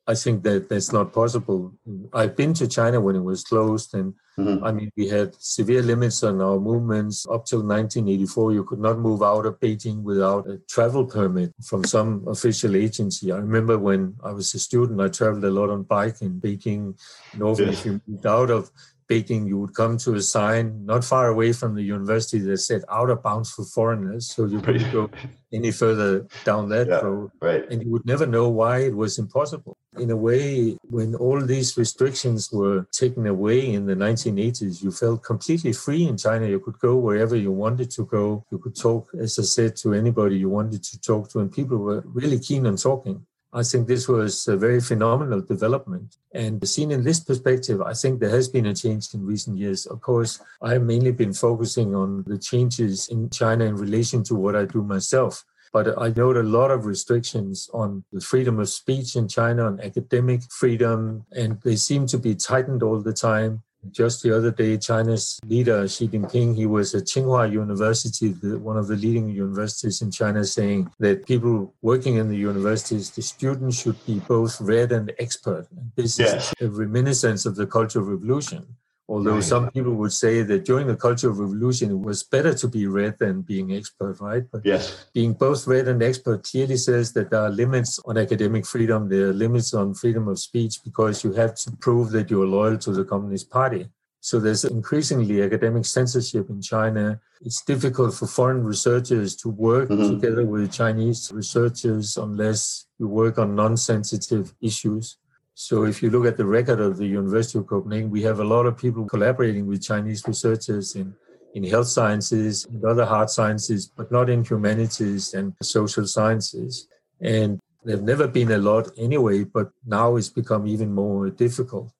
I 0.08 0.14
think 0.14 0.42
that 0.44 0.70
that's 0.70 0.90
not 0.90 1.12
possible. 1.12 1.74
I've 2.14 2.34
been 2.34 2.54
to 2.54 2.66
China 2.66 2.98
when 2.98 3.14
it 3.14 3.20
was 3.20 3.44
closed, 3.44 3.92
and 3.92 4.14
mm-hmm. 4.38 4.64
I 4.64 4.72
mean, 4.72 4.90
we 4.96 5.06
had 5.06 5.34
severe 5.38 5.82
limits 5.82 6.22
on 6.22 6.40
our 6.40 6.58
movements. 6.58 7.26
Up 7.26 7.44
till 7.44 7.58
1984, 7.58 8.52
you 8.54 8.64
could 8.64 8.80
not 8.80 8.98
move 8.98 9.22
out 9.22 9.44
of 9.44 9.60
Beijing 9.60 10.02
without 10.02 10.48
a 10.48 10.56
travel 10.66 11.04
permit 11.04 11.52
from 11.62 11.84
some 11.84 12.24
official 12.26 12.74
agency. 12.74 13.30
I 13.30 13.36
remember 13.36 13.76
when 13.76 14.16
I 14.24 14.32
was 14.32 14.54
a 14.54 14.58
student, 14.58 14.98
I 15.02 15.08
traveled 15.08 15.44
a 15.44 15.50
lot 15.50 15.68
on 15.68 15.82
bike 15.82 16.22
in 16.22 16.40
Beijing. 16.40 16.98
And 17.34 17.42
often, 17.42 17.66
yes. 17.66 17.80
if 17.80 17.84
you 17.84 18.00
moved 18.06 18.26
out 18.26 18.50
of 18.50 18.70
Beijing, 19.08 19.46
you 19.48 19.58
would 19.58 19.74
come 19.74 19.96
to 19.98 20.14
a 20.14 20.22
sign 20.22 20.84
not 20.84 21.02
far 21.04 21.28
away 21.28 21.52
from 21.52 21.74
the 21.74 21.82
university 21.82 22.38
that 22.40 22.58
said 22.58 22.82
out 22.90 23.08
of 23.08 23.22
bounds 23.22 23.50
for 23.50 23.64
foreigners. 23.64 24.26
So 24.26 24.44
you 24.44 24.60
couldn't 24.60 24.92
go 24.92 25.10
any 25.52 25.70
further 25.70 26.26
down 26.44 26.68
that 26.68 26.88
yeah, 26.88 27.00
road. 27.00 27.30
Right. 27.40 27.64
And 27.70 27.82
you 27.82 27.90
would 27.90 28.04
never 28.04 28.26
know 28.26 28.48
why 28.50 28.80
it 28.80 28.94
was 28.94 29.18
impossible. 29.18 29.78
In 29.98 30.10
a 30.10 30.16
way, 30.16 30.76
when 30.82 31.14
all 31.14 31.40
these 31.40 31.76
restrictions 31.78 32.52
were 32.52 32.86
taken 32.92 33.26
away 33.26 33.72
in 33.72 33.86
the 33.86 33.94
1980s, 33.94 34.82
you 34.82 34.90
felt 34.90 35.24
completely 35.24 35.72
free 35.72 36.06
in 36.06 36.18
China. 36.18 36.46
You 36.46 36.60
could 36.60 36.78
go 36.78 36.96
wherever 36.96 37.34
you 37.34 37.50
wanted 37.50 37.90
to 37.92 38.04
go. 38.04 38.44
You 38.52 38.58
could 38.58 38.76
talk, 38.76 39.10
as 39.18 39.38
I 39.38 39.42
said, 39.42 39.76
to 39.76 39.94
anybody 39.94 40.36
you 40.36 40.50
wanted 40.50 40.84
to 40.84 41.00
talk 41.00 41.30
to. 41.30 41.40
And 41.40 41.50
people 41.50 41.78
were 41.78 42.02
really 42.04 42.38
keen 42.38 42.66
on 42.66 42.76
talking. 42.76 43.26
I 43.52 43.62
think 43.62 43.86
this 43.86 44.06
was 44.08 44.46
a 44.46 44.56
very 44.56 44.80
phenomenal 44.80 45.40
development. 45.40 46.16
And 46.34 46.66
seen 46.68 46.90
in 46.90 47.02
this 47.02 47.20
perspective, 47.20 47.80
I 47.80 47.94
think 47.94 48.20
there 48.20 48.30
has 48.30 48.48
been 48.48 48.66
a 48.66 48.74
change 48.74 49.14
in 49.14 49.24
recent 49.24 49.56
years. 49.56 49.86
Of 49.86 50.02
course, 50.02 50.40
I've 50.60 50.82
mainly 50.82 51.12
been 51.12 51.32
focusing 51.32 51.94
on 51.94 52.24
the 52.26 52.38
changes 52.38 53.08
in 53.08 53.30
China 53.30 53.64
in 53.64 53.76
relation 53.76 54.22
to 54.24 54.34
what 54.34 54.54
I 54.54 54.66
do 54.66 54.82
myself. 54.82 55.44
But 55.72 56.00
I 56.00 56.08
note 56.08 56.36
a 56.36 56.42
lot 56.42 56.70
of 56.70 56.86
restrictions 56.86 57.68
on 57.72 58.04
the 58.12 58.20
freedom 58.20 58.58
of 58.58 58.68
speech 58.68 59.16
in 59.16 59.28
China, 59.28 59.66
on 59.66 59.80
academic 59.80 60.42
freedom, 60.50 61.24
and 61.32 61.60
they 61.62 61.76
seem 61.76 62.06
to 62.08 62.18
be 62.18 62.34
tightened 62.34 62.82
all 62.82 63.00
the 63.00 63.12
time. 63.12 63.62
Just 63.90 64.22
the 64.22 64.36
other 64.36 64.50
day, 64.50 64.76
China's 64.76 65.38
leader 65.46 65.86
Xi 65.88 66.08
Jinping, 66.08 66.56
he 66.56 66.66
was 66.66 66.94
at 66.94 67.04
Tsinghua 67.04 67.50
University, 67.50 68.28
the, 68.28 68.58
one 68.58 68.76
of 68.76 68.88
the 68.88 68.96
leading 68.96 69.28
universities 69.28 70.02
in 70.02 70.10
China, 70.10 70.44
saying 70.44 70.90
that 70.98 71.26
people 71.26 71.74
working 71.80 72.16
in 72.16 72.28
the 72.28 72.36
universities, 72.36 73.10
the 73.10 73.22
students 73.22 73.80
should 73.80 74.04
be 74.04 74.18
both 74.20 74.60
red 74.60 74.92
and 74.92 75.12
expert. 75.18 75.66
This 75.94 76.18
yes. 76.18 76.52
is 76.58 76.66
a 76.66 76.70
reminiscence 76.70 77.46
of 77.46 77.56
the 77.56 77.66
Cultural 77.66 78.04
Revolution. 78.04 78.66
Although 79.10 79.36
right. 79.36 79.42
some 79.42 79.70
people 79.70 79.94
would 79.94 80.12
say 80.12 80.42
that 80.42 80.66
during 80.66 80.86
the 80.86 80.94
Cultural 80.96 81.32
Revolution, 81.32 81.90
it 81.90 81.98
was 81.98 82.22
better 82.24 82.52
to 82.52 82.68
be 82.68 82.86
red 82.86 83.18
than 83.18 83.40
being 83.40 83.72
expert, 83.72 84.20
right? 84.20 84.44
But 84.52 84.66
yes. 84.66 85.06
being 85.14 85.32
both 85.32 85.66
red 85.66 85.88
and 85.88 86.02
expert 86.02 86.44
clearly 86.44 86.76
says 86.76 87.14
that 87.14 87.30
there 87.30 87.40
are 87.40 87.48
limits 87.48 87.98
on 88.04 88.18
academic 88.18 88.66
freedom, 88.66 89.08
there 89.08 89.28
are 89.28 89.32
limits 89.32 89.72
on 89.72 89.94
freedom 89.94 90.28
of 90.28 90.38
speech 90.38 90.80
because 90.84 91.24
you 91.24 91.32
have 91.32 91.54
to 91.54 91.70
prove 91.80 92.10
that 92.10 92.30
you're 92.30 92.46
loyal 92.46 92.76
to 92.78 92.92
the 92.92 93.04
Communist 93.04 93.48
Party. 93.48 93.88
So 94.20 94.38
there's 94.38 94.64
increasingly 94.64 95.42
academic 95.42 95.86
censorship 95.86 96.50
in 96.50 96.60
China. 96.60 97.18
It's 97.40 97.62
difficult 97.62 98.14
for 98.14 98.26
foreign 98.26 98.62
researchers 98.62 99.36
to 99.36 99.48
work 99.48 99.88
mm-hmm. 99.88 100.20
together 100.20 100.44
with 100.44 100.70
Chinese 100.72 101.30
researchers 101.32 102.18
unless 102.18 102.86
you 102.98 103.08
work 103.08 103.38
on 103.38 103.54
non 103.54 103.78
sensitive 103.78 104.54
issues. 104.60 105.16
So 105.60 105.86
if 105.86 106.04
you 106.04 106.10
look 106.10 106.24
at 106.24 106.36
the 106.36 106.46
record 106.46 106.78
of 106.78 106.98
the 106.98 107.04
University 107.04 107.58
of 107.58 107.66
Copenhagen, 107.66 108.10
we 108.10 108.22
have 108.22 108.38
a 108.38 108.44
lot 108.44 108.64
of 108.64 108.78
people 108.78 109.04
collaborating 109.04 109.66
with 109.66 109.82
Chinese 109.82 110.22
researchers 110.24 110.94
in, 110.94 111.16
in 111.52 111.64
health 111.64 111.88
sciences 111.88 112.64
and 112.66 112.84
other 112.84 113.04
hard 113.04 113.28
sciences, 113.28 113.88
but 113.88 114.12
not 114.12 114.30
in 114.30 114.44
humanities 114.44 115.34
and 115.34 115.52
social 115.60 116.06
sciences. 116.06 116.86
And 117.20 117.58
there've 117.82 118.04
never 118.04 118.28
been 118.28 118.52
a 118.52 118.58
lot 118.58 118.92
anyway, 118.96 119.42
but 119.42 119.72
now 119.84 120.14
it's 120.14 120.28
become 120.28 120.68
even 120.68 120.94
more 120.94 121.28
difficult. 121.28 121.90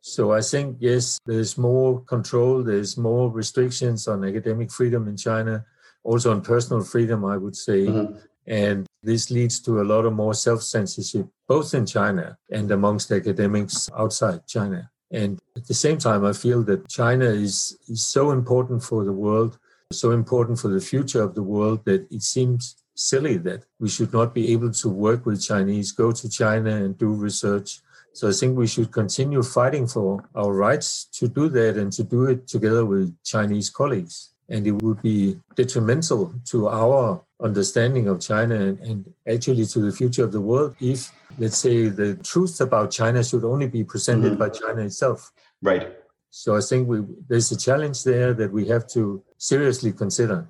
So 0.00 0.32
I 0.32 0.40
think, 0.40 0.78
yes, 0.80 1.20
there's 1.24 1.56
more 1.56 2.00
control, 2.00 2.64
there's 2.64 2.96
more 2.96 3.30
restrictions 3.30 4.08
on 4.08 4.24
academic 4.24 4.72
freedom 4.72 5.06
in 5.06 5.16
China, 5.16 5.64
also 6.02 6.32
on 6.32 6.40
personal 6.40 6.82
freedom, 6.82 7.24
I 7.24 7.36
would 7.36 7.54
say. 7.54 7.86
Mm-hmm. 7.86 8.18
And 8.48 8.86
this 9.02 9.30
leads 9.30 9.60
to 9.60 9.80
a 9.80 9.84
lot 9.84 10.06
of 10.06 10.14
more 10.14 10.34
self 10.34 10.62
censorship, 10.62 11.26
both 11.46 11.74
in 11.74 11.84
China 11.84 12.36
and 12.50 12.70
amongst 12.70 13.12
academics 13.12 13.88
outside 13.96 14.46
China. 14.46 14.90
And 15.10 15.38
at 15.56 15.66
the 15.66 15.74
same 15.74 15.98
time, 15.98 16.24
I 16.24 16.32
feel 16.32 16.62
that 16.64 16.88
China 16.88 17.26
is, 17.26 17.78
is 17.88 18.06
so 18.06 18.30
important 18.30 18.82
for 18.82 19.04
the 19.04 19.12
world, 19.12 19.58
so 19.92 20.10
important 20.10 20.58
for 20.58 20.68
the 20.68 20.80
future 20.80 21.22
of 21.22 21.34
the 21.34 21.42
world 21.42 21.84
that 21.84 22.10
it 22.10 22.22
seems 22.22 22.76
silly 22.94 23.36
that 23.38 23.64
we 23.78 23.88
should 23.88 24.12
not 24.12 24.34
be 24.34 24.52
able 24.52 24.72
to 24.72 24.88
work 24.88 25.24
with 25.24 25.42
Chinese, 25.42 25.92
go 25.92 26.10
to 26.10 26.28
China 26.28 26.70
and 26.70 26.98
do 26.98 27.12
research. 27.12 27.80
So 28.12 28.28
I 28.28 28.32
think 28.32 28.56
we 28.56 28.66
should 28.66 28.90
continue 28.90 29.42
fighting 29.42 29.86
for 29.86 30.28
our 30.34 30.52
rights 30.52 31.04
to 31.12 31.28
do 31.28 31.48
that 31.50 31.76
and 31.76 31.92
to 31.92 32.02
do 32.02 32.24
it 32.24 32.48
together 32.48 32.84
with 32.84 33.14
Chinese 33.22 33.70
colleagues. 33.70 34.32
And 34.48 34.66
it 34.66 34.72
would 34.82 35.02
be 35.02 35.38
detrimental 35.56 36.32
to 36.46 36.68
our 36.68 37.22
understanding 37.40 38.08
of 38.08 38.20
China 38.20 38.54
and, 38.54 38.78
and 38.80 39.14
actually 39.28 39.66
to 39.66 39.80
the 39.80 39.92
future 39.92 40.24
of 40.24 40.32
the 40.32 40.40
world 40.40 40.74
if, 40.80 41.12
let's 41.38 41.58
say, 41.58 41.88
the 41.88 42.14
truth 42.16 42.60
about 42.60 42.90
China 42.90 43.22
should 43.22 43.44
only 43.44 43.68
be 43.68 43.84
presented 43.84 44.32
mm-hmm. 44.32 44.38
by 44.38 44.48
China 44.48 44.82
itself. 44.82 45.30
Right. 45.62 45.94
So 46.30 46.56
I 46.56 46.60
think 46.60 46.88
we, 46.88 47.02
there's 47.28 47.50
a 47.52 47.56
challenge 47.56 48.04
there 48.04 48.32
that 48.34 48.52
we 48.52 48.66
have 48.68 48.86
to 48.88 49.22
seriously 49.36 49.92
consider. 49.92 50.48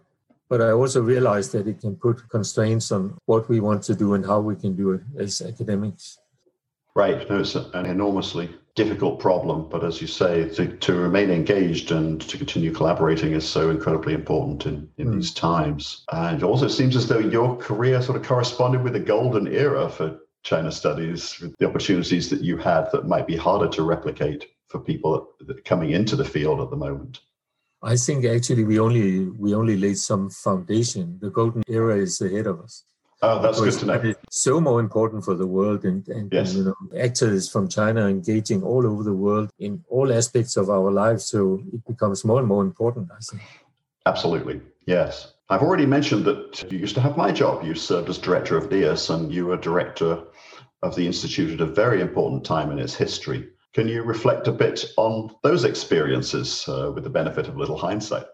But 0.48 0.62
I 0.62 0.70
also 0.70 1.02
realize 1.02 1.52
that 1.52 1.66
it 1.66 1.80
can 1.80 1.94
put 1.96 2.28
constraints 2.30 2.90
on 2.90 3.18
what 3.26 3.48
we 3.48 3.60
want 3.60 3.82
to 3.84 3.94
do 3.94 4.14
and 4.14 4.24
how 4.24 4.40
we 4.40 4.56
can 4.56 4.74
do 4.74 4.92
it 4.92 5.02
as 5.18 5.42
academics. 5.42 6.18
Right. 6.94 7.28
No, 7.28 7.40
it's 7.40 7.54
an 7.54 7.86
enormously 7.86 8.50
difficult 8.78 9.18
problem, 9.18 9.68
but 9.68 9.84
as 9.84 10.00
you 10.00 10.06
say, 10.06 10.48
to, 10.50 10.68
to 10.68 10.94
remain 10.94 11.30
engaged 11.30 11.90
and 11.90 12.20
to 12.20 12.38
continue 12.38 12.72
collaborating 12.72 13.32
is 13.32 13.46
so 13.46 13.70
incredibly 13.70 14.14
important 14.14 14.66
in, 14.66 14.88
in 14.98 15.08
mm. 15.08 15.14
these 15.16 15.34
times. 15.34 16.04
And 16.12 16.44
also, 16.44 16.66
it 16.66 16.70
seems 16.70 16.94
as 16.94 17.08
though 17.08 17.18
your 17.18 17.56
career 17.56 18.00
sort 18.00 18.16
of 18.16 18.24
corresponded 18.24 18.84
with 18.84 18.94
a 18.94 19.00
golden 19.00 19.48
era 19.48 19.88
for 19.88 20.20
China 20.44 20.70
studies, 20.70 21.40
with 21.40 21.56
the 21.58 21.66
opportunities 21.68 22.30
that 22.30 22.40
you 22.40 22.56
had 22.56 22.88
that 22.92 23.08
might 23.08 23.26
be 23.26 23.36
harder 23.36 23.68
to 23.68 23.82
replicate 23.82 24.46
for 24.68 24.78
people 24.78 25.28
coming 25.64 25.90
into 25.90 26.14
the 26.14 26.24
field 26.24 26.60
at 26.60 26.70
the 26.70 26.76
moment. 26.76 27.20
I 27.82 27.96
think 27.96 28.24
actually 28.24 28.64
we 28.64 28.78
only 28.78 29.26
we 29.44 29.54
only 29.54 29.76
laid 29.76 29.98
some 29.98 30.30
foundation. 30.30 31.18
The 31.20 31.30
golden 31.30 31.62
era 31.68 31.96
is 31.96 32.20
ahead 32.20 32.46
of 32.46 32.60
us. 32.60 32.84
Oh, 33.20 33.42
that's 33.42 33.60
good 33.60 33.72
to 33.80 33.86
know. 33.86 34.14
So 34.30 34.60
more 34.60 34.78
important 34.78 35.24
for 35.24 35.34
the 35.34 35.46
world, 35.46 35.84
and, 35.84 36.06
and 36.08 36.32
yes. 36.32 36.54
you 36.54 36.64
know, 36.64 36.98
actors 36.98 37.50
from 37.50 37.68
China 37.68 38.06
engaging 38.06 38.62
all 38.62 38.86
over 38.86 39.02
the 39.02 39.12
world 39.12 39.50
in 39.58 39.82
all 39.88 40.12
aspects 40.12 40.56
of 40.56 40.70
our 40.70 40.90
lives. 40.92 41.24
So 41.26 41.60
it 41.72 41.84
becomes 41.86 42.24
more 42.24 42.38
and 42.38 42.46
more 42.46 42.62
important. 42.62 43.10
I 43.10 43.18
think. 43.18 43.42
Absolutely, 44.06 44.60
yes. 44.86 45.32
I've 45.50 45.62
already 45.62 45.86
mentioned 45.86 46.26
that 46.26 46.70
you 46.70 46.78
used 46.78 46.94
to 46.94 47.00
have 47.00 47.16
my 47.16 47.32
job. 47.32 47.64
You 47.64 47.74
served 47.74 48.08
as 48.08 48.18
director 48.18 48.56
of 48.56 48.68
NIAS, 48.68 49.12
and 49.12 49.32
you 49.32 49.46
were 49.46 49.56
director 49.56 50.22
of 50.82 50.94
the 50.94 51.06
institute 51.06 51.60
at 51.60 51.66
a 51.66 51.70
very 51.70 52.00
important 52.00 52.44
time 52.44 52.70
in 52.70 52.78
its 52.78 52.94
history. 52.94 53.48
Can 53.74 53.88
you 53.88 54.02
reflect 54.02 54.46
a 54.46 54.52
bit 54.52 54.84
on 54.96 55.34
those 55.42 55.64
experiences 55.64 56.64
uh, 56.68 56.92
with 56.94 57.04
the 57.04 57.10
benefit 57.10 57.48
of 57.48 57.56
little 57.56 57.76
hindsight? 57.76 58.26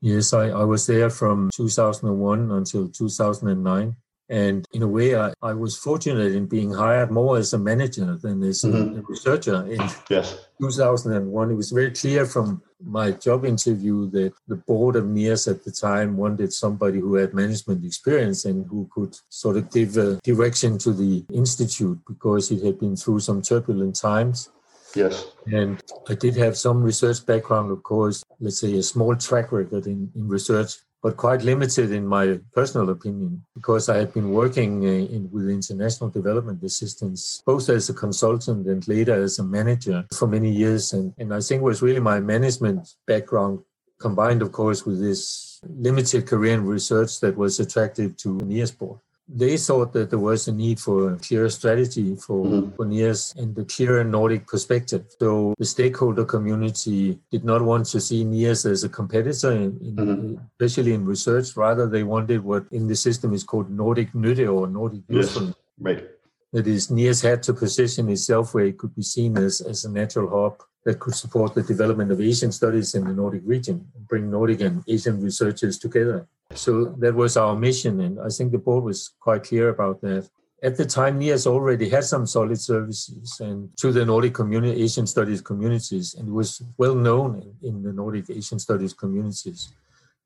Yes, 0.00 0.32
I, 0.32 0.48
I 0.48 0.64
was 0.64 0.86
there 0.86 1.10
from 1.10 1.50
2001 1.52 2.50
until 2.52 2.88
2009. 2.88 3.96
And 4.30 4.64
in 4.72 4.82
a 4.82 4.86
way, 4.86 5.16
I, 5.16 5.32
I 5.42 5.54
was 5.54 5.76
fortunate 5.76 6.32
in 6.32 6.46
being 6.46 6.72
hired 6.72 7.10
more 7.10 7.36
as 7.36 7.52
a 7.52 7.58
manager 7.58 8.16
than 8.16 8.44
as 8.44 8.62
mm-hmm. 8.62 9.00
a 9.00 9.02
researcher. 9.02 9.66
In 9.66 9.80
yes. 10.08 10.38
2001, 10.60 11.50
it 11.50 11.54
was 11.54 11.72
very 11.72 11.90
clear 11.90 12.24
from 12.24 12.62
my 12.80 13.10
job 13.10 13.44
interview 13.44 14.08
that 14.10 14.32
the 14.46 14.54
board 14.54 14.94
of 14.94 15.04
NIAS 15.04 15.50
at 15.50 15.64
the 15.64 15.72
time 15.72 16.16
wanted 16.16 16.52
somebody 16.52 17.00
who 17.00 17.16
had 17.16 17.34
management 17.34 17.84
experience 17.84 18.44
and 18.44 18.66
who 18.68 18.88
could 18.94 19.16
sort 19.30 19.56
of 19.56 19.68
give 19.72 19.96
a 19.96 20.14
direction 20.22 20.78
to 20.78 20.92
the 20.92 21.24
institute 21.32 21.98
because 22.06 22.52
it 22.52 22.64
had 22.64 22.78
been 22.78 22.94
through 22.94 23.18
some 23.18 23.42
turbulent 23.42 23.96
times. 23.96 24.48
Yes. 24.94 25.26
And 25.46 25.82
I 26.08 26.14
did 26.14 26.36
have 26.36 26.56
some 26.56 26.82
research 26.82 27.26
background, 27.26 27.72
of 27.72 27.82
course, 27.82 28.22
let's 28.38 28.60
say 28.60 28.76
a 28.76 28.82
small 28.82 29.16
track 29.16 29.50
record 29.50 29.86
in, 29.86 30.10
in 30.14 30.28
research, 30.28 30.74
but 31.02 31.16
quite 31.16 31.42
limited 31.42 31.92
in 31.92 32.06
my 32.06 32.38
personal 32.54 32.90
opinion, 32.90 33.44
because 33.54 33.88
I 33.88 33.98
had 33.98 34.12
been 34.12 34.30
working 34.30 34.84
uh, 34.84 35.14
in, 35.14 35.30
with 35.32 35.48
international 35.48 36.10
development 36.10 36.62
assistance, 36.62 37.42
both 37.46 37.68
as 37.68 37.88
a 37.88 37.94
consultant 37.94 38.66
and 38.66 38.86
later 38.86 39.22
as 39.22 39.38
a 39.38 39.44
manager 39.44 40.04
for 40.12 40.28
many 40.28 40.50
years. 40.50 40.92
And, 40.92 41.14
and 41.18 41.32
I 41.32 41.40
think 41.40 41.60
it 41.60 41.64
was 41.64 41.82
really 41.82 42.00
my 42.00 42.20
management 42.20 42.94
background 43.06 43.60
combined, 43.98 44.42
of 44.42 44.52
course, 44.52 44.84
with 44.84 45.00
this 45.00 45.60
limited 45.68 46.26
career 46.26 46.54
in 46.54 46.64
research 46.64 47.20
that 47.20 47.36
was 47.36 47.60
attractive 47.60 48.16
to 48.18 48.38
NIAS 48.38 48.76
board 48.76 49.00
they 49.32 49.56
thought 49.56 49.92
that 49.92 50.10
there 50.10 50.18
was 50.18 50.48
a 50.48 50.52
need 50.52 50.80
for 50.80 51.14
a 51.14 51.16
clear 51.16 51.48
strategy 51.48 52.16
for, 52.16 52.44
mm-hmm. 52.44 53.40
and 53.40 53.54
the 53.54 53.64
clear 53.64 54.02
Nordic 54.02 54.46
perspective. 54.46 55.04
So 55.18 55.54
the 55.58 55.64
stakeholder 55.64 56.24
community 56.24 57.18
did 57.30 57.44
not 57.44 57.62
want 57.62 57.86
to 57.86 58.00
see 58.00 58.24
NIAS 58.24 58.68
as 58.70 58.84
a 58.84 58.88
competitor, 58.88 59.52
in, 59.52 59.78
in, 59.80 59.96
mm-hmm. 59.96 60.34
especially 60.60 60.94
in 60.94 61.04
research. 61.04 61.56
Rather, 61.56 61.86
they 61.86 62.02
wanted 62.02 62.42
what 62.42 62.64
in 62.72 62.88
the 62.88 62.96
system 62.96 63.32
is 63.32 63.44
called 63.44 63.70
Nordic 63.70 64.12
Nytte 64.12 64.52
or 64.52 64.66
Nordic 64.66 65.02
usefulness. 65.08 65.54
Yes. 65.56 65.56
Right. 65.78 66.08
That 66.52 66.66
is, 66.66 66.88
NIAS 66.88 67.22
had 67.22 67.42
to 67.44 67.54
position 67.54 68.08
itself 68.08 68.54
where 68.54 68.66
it 68.66 68.78
could 68.78 68.94
be 68.94 69.02
seen 69.02 69.38
as, 69.38 69.60
as 69.60 69.84
a 69.84 69.90
natural 69.90 70.28
hub 70.28 70.62
that 70.84 70.98
could 70.98 71.14
support 71.14 71.54
the 71.54 71.62
development 71.62 72.10
of 72.10 72.20
Asian 72.20 72.50
studies 72.50 72.94
in 72.94 73.04
the 73.04 73.12
Nordic 73.12 73.42
region 73.44 73.86
and 73.94 74.08
bring 74.08 74.30
Nordic 74.30 74.60
and 74.60 74.82
Asian 74.88 75.20
researchers 75.22 75.78
together. 75.78 76.26
So 76.54 76.86
that 76.98 77.14
was 77.14 77.36
our 77.36 77.54
mission, 77.54 78.00
and 78.00 78.18
I 78.20 78.28
think 78.28 78.50
the 78.50 78.58
board 78.58 78.84
was 78.84 79.12
quite 79.20 79.44
clear 79.44 79.68
about 79.68 80.00
that. 80.00 80.28
At 80.62 80.76
the 80.76 80.84
time, 80.84 81.20
NIAS 81.20 81.46
already 81.46 81.88
had 81.88 82.04
some 82.04 82.26
solid 82.26 82.60
services 82.60 83.38
and 83.40 83.70
to 83.78 83.92
the 83.92 84.04
Nordic 84.04 84.34
community, 84.34 84.82
Asian 84.82 85.06
studies 85.06 85.40
communities, 85.40 86.14
and 86.14 86.28
was 86.30 86.62
well 86.76 86.94
known 86.94 87.54
in, 87.62 87.68
in 87.68 87.82
the 87.82 87.92
Nordic 87.92 88.28
Asian 88.28 88.58
studies 88.58 88.92
communities. 88.92 89.72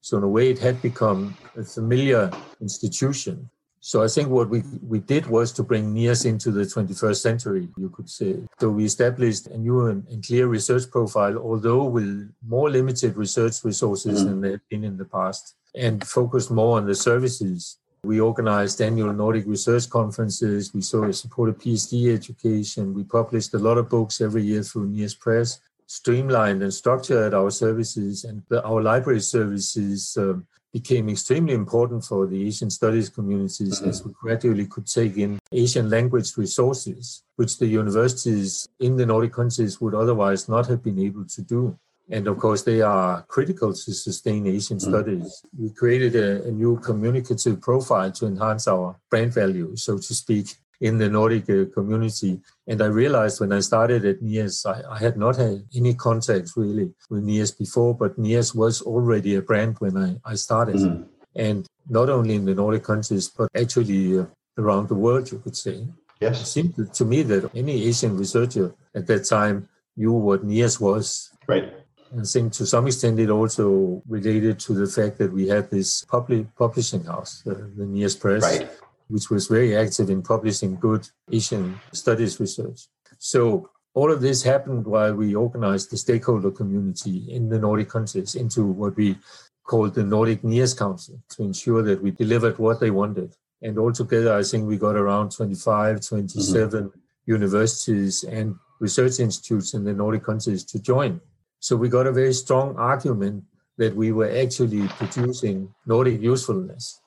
So 0.01 0.19
in 0.19 0.25
a 0.25 0.29
way, 0.29 0.51
it 0.51 0.59
had 0.59 0.83
become 0.83 1.37
a 1.57 1.63
familiar 1.63 2.31
institution. 2.61 3.49
So 3.87 4.03
I 4.03 4.09
think 4.09 4.31
what 4.31 4.49
we, 4.49 4.62
we 4.81 4.99
did 4.99 5.27
was 5.27 5.53
to 5.53 5.62
bring 5.62 5.94
NIAS 5.94 6.25
into 6.25 6.51
the 6.51 6.62
21st 6.62 7.20
century, 7.20 7.68
you 7.77 7.90
could 7.90 8.09
say. 8.09 8.37
So 8.59 8.70
we 8.70 8.87
established 8.87 9.47
a 9.49 9.59
new 9.59 9.88
and, 9.88 10.25
clear 10.25 10.47
research 10.47 10.90
profile, 10.90 11.37
although 11.37 11.85
with 11.85 12.33
more 12.49 12.70
limited 12.70 13.14
research 13.14 13.62
resources 13.62 14.20
mm-hmm. 14.20 14.29
than 14.31 14.40
they 14.40 14.53
had 14.53 14.62
been 14.70 14.85
in 14.85 14.97
the 14.97 15.05
past 15.05 15.57
and 15.75 16.03
focused 16.03 16.51
more 16.51 16.79
on 16.79 16.87
the 16.87 16.94
services. 16.94 17.77
We 18.05 18.20
organized 18.20 18.81
annual 18.81 19.12
Nordic 19.12 19.44
research 19.47 19.90
conferences. 19.90 20.73
We 20.73 20.81
supported 20.81 21.59
PhD 21.59 22.14
education. 22.14 22.94
We 22.94 23.05
published 23.05 23.53
a 23.53 23.59
lot 23.59 23.77
of 23.77 23.90
books 23.90 24.23
every 24.23 24.44
year 24.44 24.62
through 24.62 24.88
NIAS 24.88 25.20
Press, 25.20 25.61
streamlined 25.87 26.62
and 26.62 26.73
structured 26.73 27.35
our 27.35 27.51
services, 27.51 28.25
and 28.25 28.42
our 28.64 28.81
library 28.81 29.20
services 29.20 30.16
um, 30.18 30.47
became 30.75 31.09
extremely 31.09 31.55
important 31.55 32.05
for 32.05 32.27
the 32.27 32.49
Asian 32.49 32.69
studies 32.69 33.09
communities 33.09 33.79
mm-hmm. 33.79 33.91
as 33.91 34.05
we 34.05 34.13
gradually 34.13 34.67
could 34.67 34.87
take 34.89 35.17
in 35.17 35.39
Asian 35.53 35.89
language 35.89 36.37
resources, 36.37 37.23
which 37.37 37.59
the 37.59 37.67
universities 37.67 38.69
in 38.81 38.97
the 38.97 39.07
Nordic 39.07 39.33
countries 39.33 39.81
would 39.81 39.95
otherwise 39.95 40.49
not 40.49 40.67
have 40.67 40.83
been 40.83 40.99
able 40.99 41.25
to 41.27 41.43
do. 41.43 41.79
And 42.11 42.27
of 42.27 42.39
course, 42.39 42.63
they 42.65 42.81
are 42.83 43.23
critical 43.29 43.73
to 43.73 43.93
sustain 44.07 44.49
Asian 44.49 44.79
mm. 44.79 44.89
studies. 44.91 45.43
We 45.57 45.71
created 45.71 46.17
a, 46.17 46.49
a, 46.49 46.51
new 46.51 46.77
communicative 46.81 47.61
profile 47.63 48.11
to 48.19 48.27
enhance 48.27 48.67
our 48.67 48.97
brand 49.11 49.33
value, 49.33 49.77
so 49.77 49.97
to 49.97 50.13
speak, 50.23 50.47
in 50.85 50.99
the 50.99 51.09
Nordic 51.09 51.49
uh, 51.49 51.64
community. 51.73 52.33
And 52.66 52.83
I 52.83 52.88
realized 53.03 53.40
when 53.40 53.53
I 53.53 53.61
started 53.61 54.05
at 54.05 54.20
NIAS, 54.20 54.66
I, 54.66 54.77
I, 54.94 54.99
had 54.99 55.16
not 55.16 55.37
had 55.37 55.64
any 55.75 55.94
contacts 55.94 56.53
really 56.59 56.92
with 57.09 57.25
NIAS 57.25 57.53
before, 57.59 57.94
but 57.94 58.18
NIAS 58.18 58.55
was 58.55 58.83
already 58.83 59.35
a 59.37 59.40
brand 59.40 59.77
when 59.79 59.97
I, 59.97 60.09
I 60.33 60.35
started. 60.35 60.77
Mm. 60.77 61.07
And 61.35 61.66
not 61.88 62.11
only 62.11 62.35
in 62.35 62.44
the 62.44 62.55
Nordic 62.55 62.85
countries, 62.85 63.31
but 63.31 63.49
actually 63.57 64.18
uh, 64.18 64.27
around 64.59 64.88
the 64.88 65.01
world, 65.05 65.33
you 65.33 65.38
could 65.38 65.57
say. 65.57 65.77
Yes. 66.20 66.42
It 66.42 66.47
seemed 66.55 66.94
to 66.99 67.05
me 67.07 67.23
that 67.23 67.51
any 67.55 67.77
Asian 67.88 68.18
researcher 68.18 68.75
at 68.94 69.07
that 69.07 69.25
time 69.25 69.66
knew 69.97 70.12
what 70.12 70.47
NIAS 70.47 70.79
was. 70.81 71.31
Right. 71.47 71.73
And 72.11 72.20
I 72.20 72.25
think 72.25 72.53
to 72.59 72.66
some 72.66 72.87
extent 72.87 73.18
it 73.18 73.31
also 73.31 74.03
related 74.07 74.61
to 74.66 74.75
the 74.75 74.87
fact 74.87 75.16
that 75.16 75.33
we 75.33 75.49
had 75.49 75.70
this 75.70 76.05
public 76.05 76.55
publishing 76.57 77.05
house, 77.05 77.42
uh, 77.47 77.55
the 77.79 77.87
NIAS 77.87 78.20
Press, 78.20 78.42
right. 78.42 78.68
Which 79.09 79.31
was 79.31 79.47
very 79.49 79.77
active 79.77 80.11
in 80.11 80.23
publishing 80.23 80.77
good 80.77 81.09
Asian 81.31 81.79
studies 81.93 82.40
research. 82.40 82.88
So 83.19 83.71
all 83.95 84.11
of 84.11 84.21
this 84.21 84.43
happened 84.43 84.87
while 84.87 85.14
we 85.14 85.35
organized 85.35 85.90
the 85.90 85.97
stakeholder 85.97 86.51
community 86.51 87.27
in 87.31 87.49
the 87.49 87.59
Nordic 87.59 87.88
countries 87.88 88.35
into 88.35 88.64
what 88.64 88.97
we 88.97 89.17
called 89.64 89.95
the 89.95 90.05
Nordic 90.05 90.43
NIAS 90.43 90.77
Council 90.77 91.23
to 91.31 91.43
ensure 91.43 91.83
that 91.83 92.03
we 92.03 92.11
delivered 92.11 92.59
what 92.59 92.81
they 92.81 92.90
wanted. 92.90 93.35
And 93.62 93.79
altogether, 93.79 94.35
I 94.35 94.43
think 94.43 94.67
we 94.67 94.77
got 94.77 94.97
around 94.97 95.31
25, 95.31 96.01
27 96.01 96.85
mm-hmm. 96.85 96.99
universities 97.25 98.25
and 98.25 98.57
research 98.81 99.21
institutes 99.21 99.73
in 99.75 99.85
the 99.85 99.95
Nordic 99.95 100.25
countries 100.25 100.64
to 100.64 100.79
join. 100.79 101.21
So 101.61 101.77
we 101.77 101.88
got 101.88 102.07
a 102.07 102.12
very 102.12 102.35
strong 102.35 102.77
argument 102.77 103.45
that 103.79 103.95
we 103.97 104.12
were 104.12 104.31
actually 104.31 104.87
producing 104.88 105.73
Nordic 105.87 106.21
usefulness. 106.21 107.01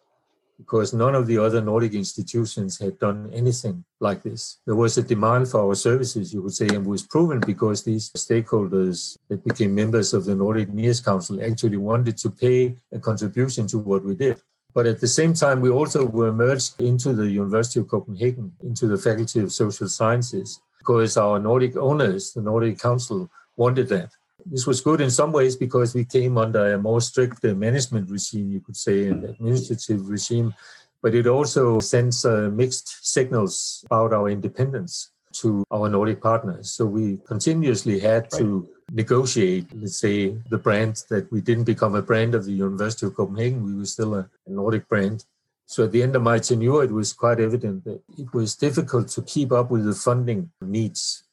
Because 0.57 0.93
none 0.93 1.15
of 1.15 1.27
the 1.27 1.37
other 1.37 1.61
Nordic 1.61 1.93
institutions 1.93 2.79
had 2.79 2.97
done 2.99 3.29
anything 3.33 3.83
like 3.99 4.23
this. 4.23 4.57
There 4.65 4.75
was 4.75 4.97
a 4.97 5.03
demand 5.03 5.49
for 5.49 5.61
our 5.61 5.75
services, 5.75 6.33
you 6.33 6.41
could 6.41 6.53
say, 6.53 6.67
and 6.67 6.85
was 6.85 7.03
proven 7.03 7.39
because 7.39 7.83
these 7.83 8.09
stakeholders 8.11 9.17
that 9.29 9.43
became 9.43 9.75
members 9.75 10.13
of 10.13 10.25
the 10.25 10.35
Nordic 10.35 10.69
NIAS 10.69 11.03
Council 11.03 11.43
actually 11.43 11.77
wanted 11.77 12.17
to 12.17 12.29
pay 12.29 12.75
a 12.91 12.99
contribution 12.99 13.67
to 13.67 13.77
what 13.77 14.03
we 14.03 14.15
did. 14.15 14.41
But 14.73 14.85
at 14.85 14.99
the 14.99 15.07
same 15.07 15.33
time, 15.33 15.61
we 15.61 15.69
also 15.69 16.05
were 16.05 16.33
merged 16.33 16.81
into 16.81 17.13
the 17.13 17.27
University 17.27 17.79
of 17.79 17.87
Copenhagen, 17.87 18.51
into 18.61 18.87
the 18.87 18.97
Faculty 18.97 19.39
of 19.39 19.51
Social 19.51 19.87
Sciences, 19.87 20.59
because 20.77 21.17
our 21.17 21.39
Nordic 21.39 21.75
owners, 21.77 22.33
the 22.33 22.41
Nordic 22.41 22.79
Council, 22.79 23.29
wanted 23.55 23.89
that. 23.89 24.11
This 24.51 24.65
was 24.65 24.81
good 24.81 25.01
in 25.01 25.11
some 25.11 25.31
ways 25.31 25.55
because 25.55 25.93
we 25.93 26.05
came 26.05 26.37
under 26.37 26.73
a 26.73 26.77
more 26.77 27.01
strict 27.01 27.43
management 27.43 28.09
regime, 28.09 28.51
you 28.51 28.61
could 28.61 28.77
say, 28.77 29.07
an 29.07 29.25
administrative 29.25 30.09
regime, 30.09 30.53
but 31.01 31.13
it 31.13 31.27
also 31.27 31.79
sends 31.79 32.25
uh, 32.25 32.49
mixed 32.53 33.05
signals 33.05 33.83
about 33.85 34.13
our 34.13 34.29
independence 34.29 35.11
to 35.33 35.63
our 35.71 35.89
Nordic 35.89 36.21
partners. 36.21 36.71
So 36.71 36.85
we 36.85 37.19
continuously 37.27 37.99
had 37.99 38.29
to 38.31 38.67
negotiate, 38.91 39.67
let's 39.75 39.97
say, 39.97 40.35
the 40.49 40.57
brand 40.57 41.03
that 41.09 41.31
we 41.31 41.41
didn't 41.41 41.65
become 41.65 41.95
a 41.95 42.01
brand 42.01 42.33
of 42.33 42.45
the 42.45 42.53
University 42.53 43.05
of 43.05 43.15
Copenhagen. 43.15 43.65
We 43.65 43.75
were 43.75 43.85
still 43.85 44.15
a, 44.15 44.29
a 44.47 44.49
Nordic 44.49 44.87
brand. 44.87 45.25
So 45.65 45.83
at 45.83 45.91
the 45.91 46.01
end 46.01 46.15
of 46.15 46.23
my 46.23 46.39
tenure, 46.39 46.83
it 46.83 46.91
was 46.91 47.11
quite 47.11 47.39
evident 47.39 47.83
that 47.83 48.01
it 48.17 48.33
was 48.33 48.55
difficult 48.55 49.09
to 49.09 49.21
keep 49.21 49.51
up 49.51 49.69
with 49.69 49.85
the 49.85 49.93
funding 49.93 50.51
needs. 50.61 51.23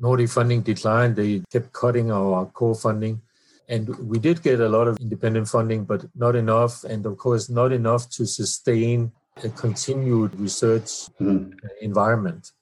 Nordic 0.00 0.30
funding 0.30 0.62
declined. 0.62 1.16
They 1.16 1.42
kept 1.50 1.72
cutting 1.72 2.10
our 2.10 2.46
core 2.46 2.74
funding. 2.74 3.20
And 3.68 3.88
we 3.98 4.18
did 4.18 4.42
get 4.42 4.60
a 4.60 4.68
lot 4.68 4.88
of 4.88 4.98
independent 5.00 5.48
funding, 5.48 5.84
but 5.84 6.04
not 6.14 6.36
enough. 6.36 6.84
And 6.84 7.06
of 7.06 7.16
course, 7.16 7.48
not 7.48 7.72
enough 7.72 8.10
to 8.10 8.26
sustain 8.26 9.12
a 9.42 9.48
continued 9.48 10.38
research 10.38 11.08
mm. 11.20 11.52
environment. 11.80 12.52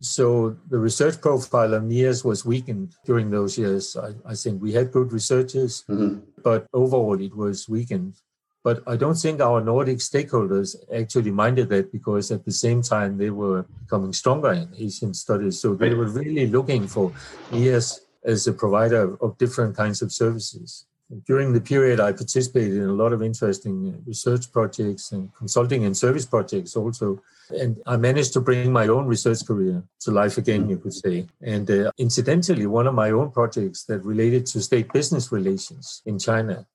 So 0.00 0.56
the 0.70 0.78
research 0.78 1.20
profile 1.20 1.74
of 1.74 1.82
NIAS 1.82 2.24
was 2.24 2.44
weakened 2.44 2.94
during 3.04 3.30
those 3.30 3.58
years. 3.58 3.96
I, 3.96 4.14
I 4.24 4.34
think 4.34 4.62
we 4.62 4.72
had 4.72 4.92
good 4.92 5.12
researchers, 5.12 5.84
mm-hmm. 5.88 6.20
but 6.42 6.66
overall 6.72 7.20
it 7.20 7.34
was 7.34 7.68
weakened. 7.68 8.14
But 8.64 8.82
I 8.86 8.96
don't 8.96 9.14
think 9.14 9.40
our 9.40 9.60
Nordic 9.60 9.98
stakeholders 9.98 10.76
actually 10.94 11.30
minded 11.30 11.68
that 11.68 11.92
because 11.92 12.30
at 12.30 12.44
the 12.44 12.52
same 12.52 12.82
time 12.82 13.16
they 13.16 13.30
were 13.30 13.64
becoming 13.82 14.12
stronger 14.12 14.52
in 14.52 14.68
Asian 14.76 15.14
studies. 15.14 15.60
So 15.60 15.74
they 15.74 15.94
were 15.94 16.08
really 16.08 16.46
looking 16.46 16.86
for 16.86 17.12
NIAS 17.50 18.00
as 18.24 18.46
a 18.46 18.52
provider 18.52 19.16
of 19.22 19.38
different 19.38 19.76
kinds 19.76 20.02
of 20.02 20.12
services. 20.12 20.86
During 21.26 21.54
the 21.54 21.60
period, 21.60 22.00
I 22.00 22.12
participated 22.12 22.76
in 22.76 22.88
a 22.88 22.92
lot 22.92 23.14
of 23.14 23.22
interesting 23.22 24.02
research 24.06 24.52
projects 24.52 25.12
and 25.12 25.34
consulting 25.34 25.86
and 25.86 25.96
service 25.96 26.26
projects 26.26 26.76
also. 26.76 27.22
And 27.58 27.80
I 27.86 27.96
managed 27.96 28.34
to 28.34 28.40
bring 28.40 28.70
my 28.70 28.88
own 28.88 29.06
research 29.06 29.46
career 29.46 29.82
to 30.00 30.10
life 30.10 30.36
again, 30.36 30.68
you 30.68 30.76
could 30.76 30.92
say. 30.92 31.26
And 31.40 31.70
uh, 31.70 31.92
incidentally, 31.96 32.66
one 32.66 32.86
of 32.86 32.94
my 32.94 33.10
own 33.10 33.30
projects 33.30 33.84
that 33.84 34.04
related 34.04 34.44
to 34.46 34.60
state 34.60 34.92
business 34.92 35.32
relations 35.32 36.02
in 36.04 36.18
China. 36.18 36.66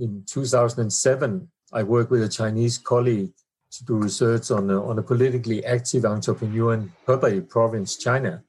In 0.00 0.24
2007, 0.26 1.46
I 1.74 1.82
worked 1.82 2.10
with 2.10 2.22
a 2.22 2.28
Chinese 2.28 2.78
colleague 2.78 3.32
to 3.72 3.84
do 3.84 3.96
research 3.96 4.50
on 4.50 4.70
a, 4.70 4.82
on 4.82 4.98
a 4.98 5.02
politically 5.02 5.62
active 5.66 6.06
entrepreneur 6.06 6.72
in 6.72 6.90
Hebei 7.06 7.46
province, 7.46 7.96
China. 7.96 8.42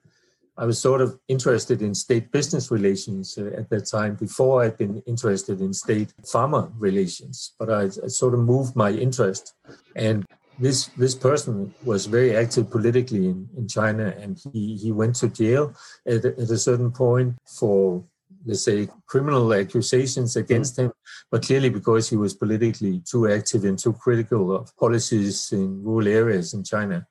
I 0.58 0.66
was 0.66 0.80
sort 0.80 1.02
of 1.02 1.20
interested 1.28 1.82
in 1.82 1.94
state 1.94 2.32
business 2.32 2.72
relations 2.72 3.38
uh, 3.38 3.52
at 3.58 3.70
that 3.70 3.86
time 3.90 4.16
before 4.16 4.64
I'd 4.64 4.78
been 4.78 5.04
interested 5.06 5.60
in 5.60 5.74
state 5.74 6.14
farmer 6.26 6.72
relations, 6.78 7.54
but 7.60 7.70
I, 7.70 7.84
I 7.84 8.08
sort 8.08 8.34
of 8.34 8.40
moved 8.40 8.78
my 8.78 8.92
interest. 8.92 9.54
And 9.98 10.26
this 10.58 10.86
this 10.98 11.16
person 11.16 11.74
was 11.84 12.06
very 12.06 12.38
active 12.38 12.70
politically 12.72 13.26
in, 13.28 13.50
in 13.58 13.68
China, 13.68 14.14
and 14.20 14.40
he, 14.54 14.78
he 14.78 14.92
went 14.94 15.16
to 15.16 15.28
jail 15.28 15.74
at, 16.08 16.24
at 16.24 16.38
a 16.38 16.58
certain 16.58 16.92
point 16.92 17.36
for 17.46 18.06
let's 18.46 18.64
say 18.64 18.88
criminal 19.06 19.54
accusations 19.54 20.36
against 20.36 20.78
him, 20.78 20.92
but 21.30 21.44
clearly 21.44 21.70
because 21.70 22.10
he 22.10 22.18
was 22.18 22.34
politically 22.34 23.02
too 23.06 23.32
active 23.32 23.64
and 23.66 23.78
too 23.78 23.94
critical 23.94 24.56
of 24.56 24.76
policies 24.78 25.52
in 25.52 25.84
rural 25.84 26.08
areas 26.08 26.54
in 26.54 26.64
China. 26.64 27.06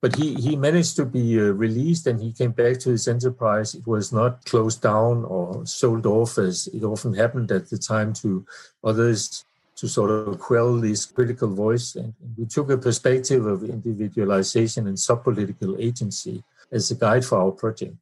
But 0.00 0.16
he, 0.16 0.34
he 0.34 0.54
managed 0.54 0.96
to 0.96 1.06
be 1.06 1.40
uh, 1.40 1.44
released 1.44 2.06
and 2.06 2.20
he 2.20 2.32
came 2.32 2.52
back 2.52 2.78
to 2.80 2.90
his 2.90 3.08
enterprise. 3.08 3.74
It 3.74 3.86
was 3.86 4.12
not 4.12 4.44
closed 4.44 4.82
down 4.82 5.24
or 5.24 5.64
sold 5.64 6.04
off 6.04 6.36
as 6.36 6.66
it 6.68 6.84
often 6.84 7.14
happened 7.14 7.50
at 7.50 7.70
the 7.70 7.78
time 7.78 8.12
to 8.14 8.44
others 8.82 9.46
to 9.76 9.88
sort 9.88 10.10
of 10.10 10.38
quell 10.38 10.76
this 10.76 11.06
critical 11.06 11.48
voice. 11.48 11.96
And 11.96 12.12
we 12.36 12.44
took 12.44 12.70
a 12.70 12.76
perspective 12.76 13.46
of 13.46 13.64
individualization 13.64 14.86
and 14.86 14.98
sub-political 14.98 15.76
agency 15.80 16.44
as 16.70 16.90
a 16.90 16.96
guide 16.96 17.24
for 17.24 17.38
our 17.38 17.50
project. 17.50 17.94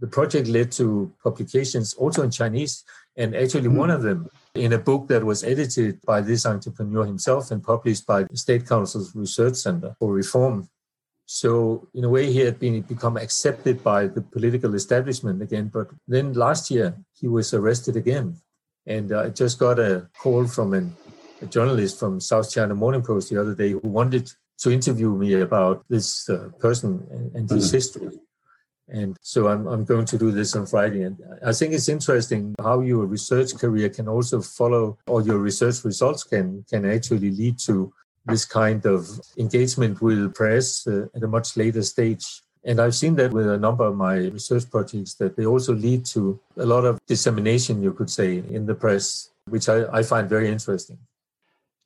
The 0.00 0.06
project 0.06 0.48
led 0.48 0.72
to 0.72 1.12
publications 1.22 1.94
also 1.94 2.22
in 2.22 2.30
Chinese, 2.30 2.84
and 3.16 3.34
actually 3.34 3.68
mm. 3.68 3.76
one 3.76 3.90
of 3.90 4.02
them 4.02 4.28
in 4.54 4.72
a 4.72 4.78
book 4.78 5.08
that 5.08 5.24
was 5.24 5.44
edited 5.44 6.00
by 6.02 6.20
this 6.20 6.46
entrepreneur 6.46 7.04
himself 7.04 7.50
and 7.50 7.62
published 7.62 8.06
by 8.06 8.24
the 8.24 8.36
State 8.36 8.66
Council's 8.66 9.14
Research 9.14 9.54
Center 9.54 9.94
for 9.98 10.12
Reform. 10.12 10.68
So 11.26 11.88
in 11.94 12.04
a 12.04 12.08
way, 12.08 12.30
he 12.32 12.40
had 12.40 12.58
been 12.58 12.82
become 12.82 13.16
accepted 13.16 13.82
by 13.82 14.08
the 14.08 14.20
political 14.20 14.74
establishment 14.74 15.40
again. 15.42 15.70
But 15.72 15.88
then 16.06 16.34
last 16.34 16.70
year, 16.70 16.96
he 17.18 17.28
was 17.28 17.54
arrested 17.54 17.96
again, 17.96 18.36
and 18.86 19.12
I 19.12 19.30
just 19.30 19.58
got 19.58 19.78
a 19.78 20.08
call 20.18 20.46
from 20.46 20.74
an 20.74 20.94
a 21.44 21.46
journalist 21.46 21.98
from 21.98 22.20
South 22.20 22.50
China 22.50 22.74
Morning 22.74 23.02
Post 23.02 23.30
the 23.30 23.40
other 23.40 23.54
day 23.54 23.70
who 23.72 23.80
wanted 23.82 24.30
to 24.58 24.70
interview 24.70 25.10
me 25.14 25.34
about 25.34 25.84
this 25.88 26.28
uh, 26.28 26.48
person 26.58 26.90
and, 27.34 27.50
his 27.50 27.66
mm-hmm. 27.66 27.76
history. 27.76 28.08
And 28.88 29.16
so 29.22 29.48
I'm, 29.48 29.66
I'm 29.66 29.84
going 29.84 30.04
to 30.06 30.18
do 30.18 30.30
this 30.30 30.54
on 30.54 30.66
Friday. 30.66 31.02
And 31.02 31.18
I 31.44 31.52
think 31.52 31.72
it's 31.72 31.88
interesting 31.88 32.54
how 32.60 32.80
your 32.80 33.06
research 33.06 33.54
career 33.56 33.88
can 33.88 34.08
also 34.08 34.40
follow, 34.42 34.98
or 35.06 35.22
your 35.22 35.38
research 35.38 35.84
results 35.84 36.22
can, 36.22 36.64
can 36.68 36.84
actually 36.84 37.30
lead 37.30 37.58
to 37.60 37.92
this 38.26 38.44
kind 38.44 38.84
of 38.86 39.08
engagement 39.38 40.00
with 40.00 40.34
press 40.34 40.86
uh, 40.86 41.06
at 41.14 41.22
a 41.22 41.28
much 41.28 41.56
later 41.56 41.82
stage. 41.82 42.42
And 42.64 42.80
I've 42.80 42.94
seen 42.94 43.14
that 43.16 43.32
with 43.32 43.46
a 43.46 43.58
number 43.58 43.84
of 43.84 43.96
my 43.96 44.16
research 44.16 44.70
projects 44.70 45.14
that 45.14 45.36
they 45.36 45.44
also 45.44 45.74
lead 45.74 46.06
to 46.06 46.40
a 46.56 46.64
lot 46.64 46.84
of 46.86 46.98
dissemination, 47.06 47.82
you 47.82 47.92
could 47.92 48.08
say, 48.08 48.38
in 48.38 48.64
the 48.64 48.74
press, 48.74 49.30
which 49.48 49.68
I, 49.68 49.84
I 49.92 50.02
find 50.02 50.28
very 50.28 50.48
interesting. 50.48 50.98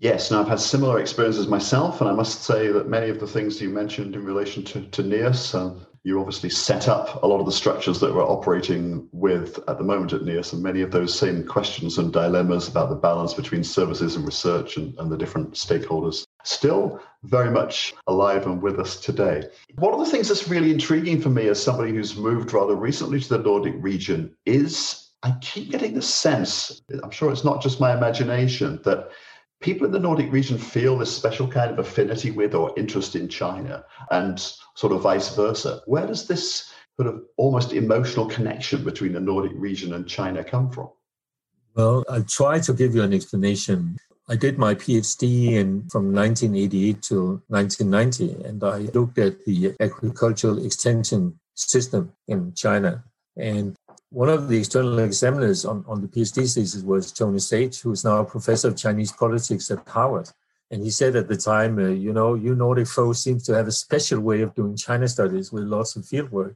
Yes, 0.01 0.31
and 0.31 0.39
I've 0.39 0.47
had 0.47 0.61
similar 0.61 1.01
experiences 1.01 1.49
myself, 1.49 2.01
and 2.01 2.09
I 2.09 2.13
must 2.13 2.45
say 2.45 2.69
that 2.69 2.89
many 2.89 3.11
of 3.11 3.19
the 3.19 3.27
things 3.27 3.61
you 3.61 3.69
mentioned 3.69 4.15
in 4.15 4.25
relation 4.25 4.63
to, 4.65 4.83
to 4.83 5.59
um, 5.59 5.85
you 6.05 6.21
obviously 6.21 6.51
set 6.51 6.87
up 6.87 7.21
a 7.25 7.27
lot 7.27 7.41
of 7.41 7.47
the 7.47 7.53
structures 7.53 7.99
that 7.99 8.15
we're 8.15 8.23
operating 8.23 9.09
with 9.11 9.59
at 9.69 9.77
the 9.77 9.83
moment 9.83 10.13
at 10.13 10.23
NIAS, 10.23 10.53
and 10.53 10.63
many 10.63 10.83
of 10.83 10.93
those 10.93 11.19
same 11.19 11.45
questions 11.45 11.99
and 11.99 12.13
dilemmas 12.13 12.69
about 12.69 12.91
the 12.91 12.95
balance 12.95 13.35
between 13.35 13.65
services 13.65 14.15
and 14.15 14.25
research 14.25 14.77
and, 14.77 14.97
and 14.99 15.11
the 15.11 15.19
different 15.19 15.55
stakeholders 15.55 16.25
still 16.45 17.01
very 17.25 17.51
much 17.51 17.93
alive 18.07 18.47
and 18.47 18.63
with 18.63 18.79
us 18.79 19.01
today. 19.01 19.43
One 19.79 19.93
of 19.93 19.99
the 19.99 20.11
things 20.11 20.29
that's 20.29 20.47
really 20.47 20.71
intriguing 20.71 21.21
for 21.21 21.31
me 21.31 21.49
as 21.49 21.61
somebody 21.61 21.91
who's 21.91 22.17
moved 22.17 22.53
rather 22.53 22.77
recently 22.77 23.19
to 23.19 23.29
the 23.29 23.39
Nordic 23.39 23.75
region 23.79 24.33
is 24.47 25.11
I 25.25 25.33
keep 25.41 25.71
getting 25.73 25.95
the 25.95 26.03
sense, 26.03 26.81
I'm 27.03 27.11
sure 27.11 27.33
it's 27.33 27.45
not 27.45 27.61
just 27.61 27.81
my 27.81 27.97
imagination, 27.97 28.81
that 28.85 29.11
people 29.61 29.87
in 29.87 29.93
the 29.93 29.99
Nordic 29.99 30.31
region 30.33 30.59
feel 30.59 30.99
this 30.99 31.15
special 31.15 31.49
kind 31.49 31.71
of 31.71 31.79
affinity 31.79 32.31
with 32.31 32.55
or 32.55 32.73
interest 32.79 33.17
in 33.17 33.29
China 33.29 33.85
and 34.11 34.39
sort 34.75 34.93
of 34.93 35.03
vice 35.03 35.35
versa. 35.35 35.83
Where 35.87 36.07
does 36.07 36.27
this 36.27 36.73
sort 36.97 37.15
of 37.15 37.23
almost 37.37 37.73
emotional 37.73 38.27
connection 38.27 38.85
between 38.85 39.13
the 39.13 39.21
Nordic 39.21 39.53
region 39.55 39.95
and 39.95 40.07
China 40.07 40.45
come 40.45 40.71
from? 40.71 40.91
Well, 41.75 42.05
I'll 42.09 42.25
try 42.25 42.59
to 42.61 42.73
give 42.73 42.95
you 42.95 43.03
an 43.03 43.13
explanation. 43.13 43.97
I 44.29 44.37
did 44.37 44.59
my 44.59 44.75
PhD 44.75 45.53
in 45.53 45.89
from 45.89 46.13
1988 46.13 47.03
to 47.03 47.43
1990, 47.49 48.45
and 48.45 48.63
I 48.63 48.79
looked 48.93 49.19
at 49.19 49.45
the 49.45 49.75
agricultural 49.81 50.65
extension 50.65 51.39
system 51.55 52.13
in 52.27 52.53
China. 52.55 53.05
And 53.37 53.77
one 54.11 54.29
of 54.29 54.49
the 54.49 54.59
external 54.59 54.99
examiners 55.01 55.65
on, 55.65 55.85
on 55.87 56.01
the 56.01 56.09
PhD 56.09 56.53
thesis 56.55 56.83
was 56.83 57.13
Tony 57.13 57.39
Saich, 57.39 57.83
who 57.83 57.93
is 57.93 58.05
now 58.05 58.21
a 58.21 58.25
professor 58.25 58.69
of 58.69 58.77
Chinese 58.77 59.13
politics 59.13 59.71
at 59.71 59.87
Harvard. 59.87 60.31
And 60.71 60.83
he 60.83 60.91
said 60.91 61.17
at 61.17 61.29
the 61.29 61.37
time, 61.37 61.79
uh, 61.79 61.89
you 61.89 62.13
know, 62.13 62.35
you 62.35 62.55
Nordic 62.55 62.89
folks 62.89 63.21
seem 63.21 63.39
to 63.41 63.55
have 63.55 63.69
a 63.69 63.73
special 63.73 64.21
way 64.21 64.41
of 64.43 64.55
doing 64.55 64.77
China 64.77 65.09
studies 65.09 65.53
with 65.53 65.65
lots 65.65 65.97
of 65.97 66.05
fieldwork. 66.05 66.55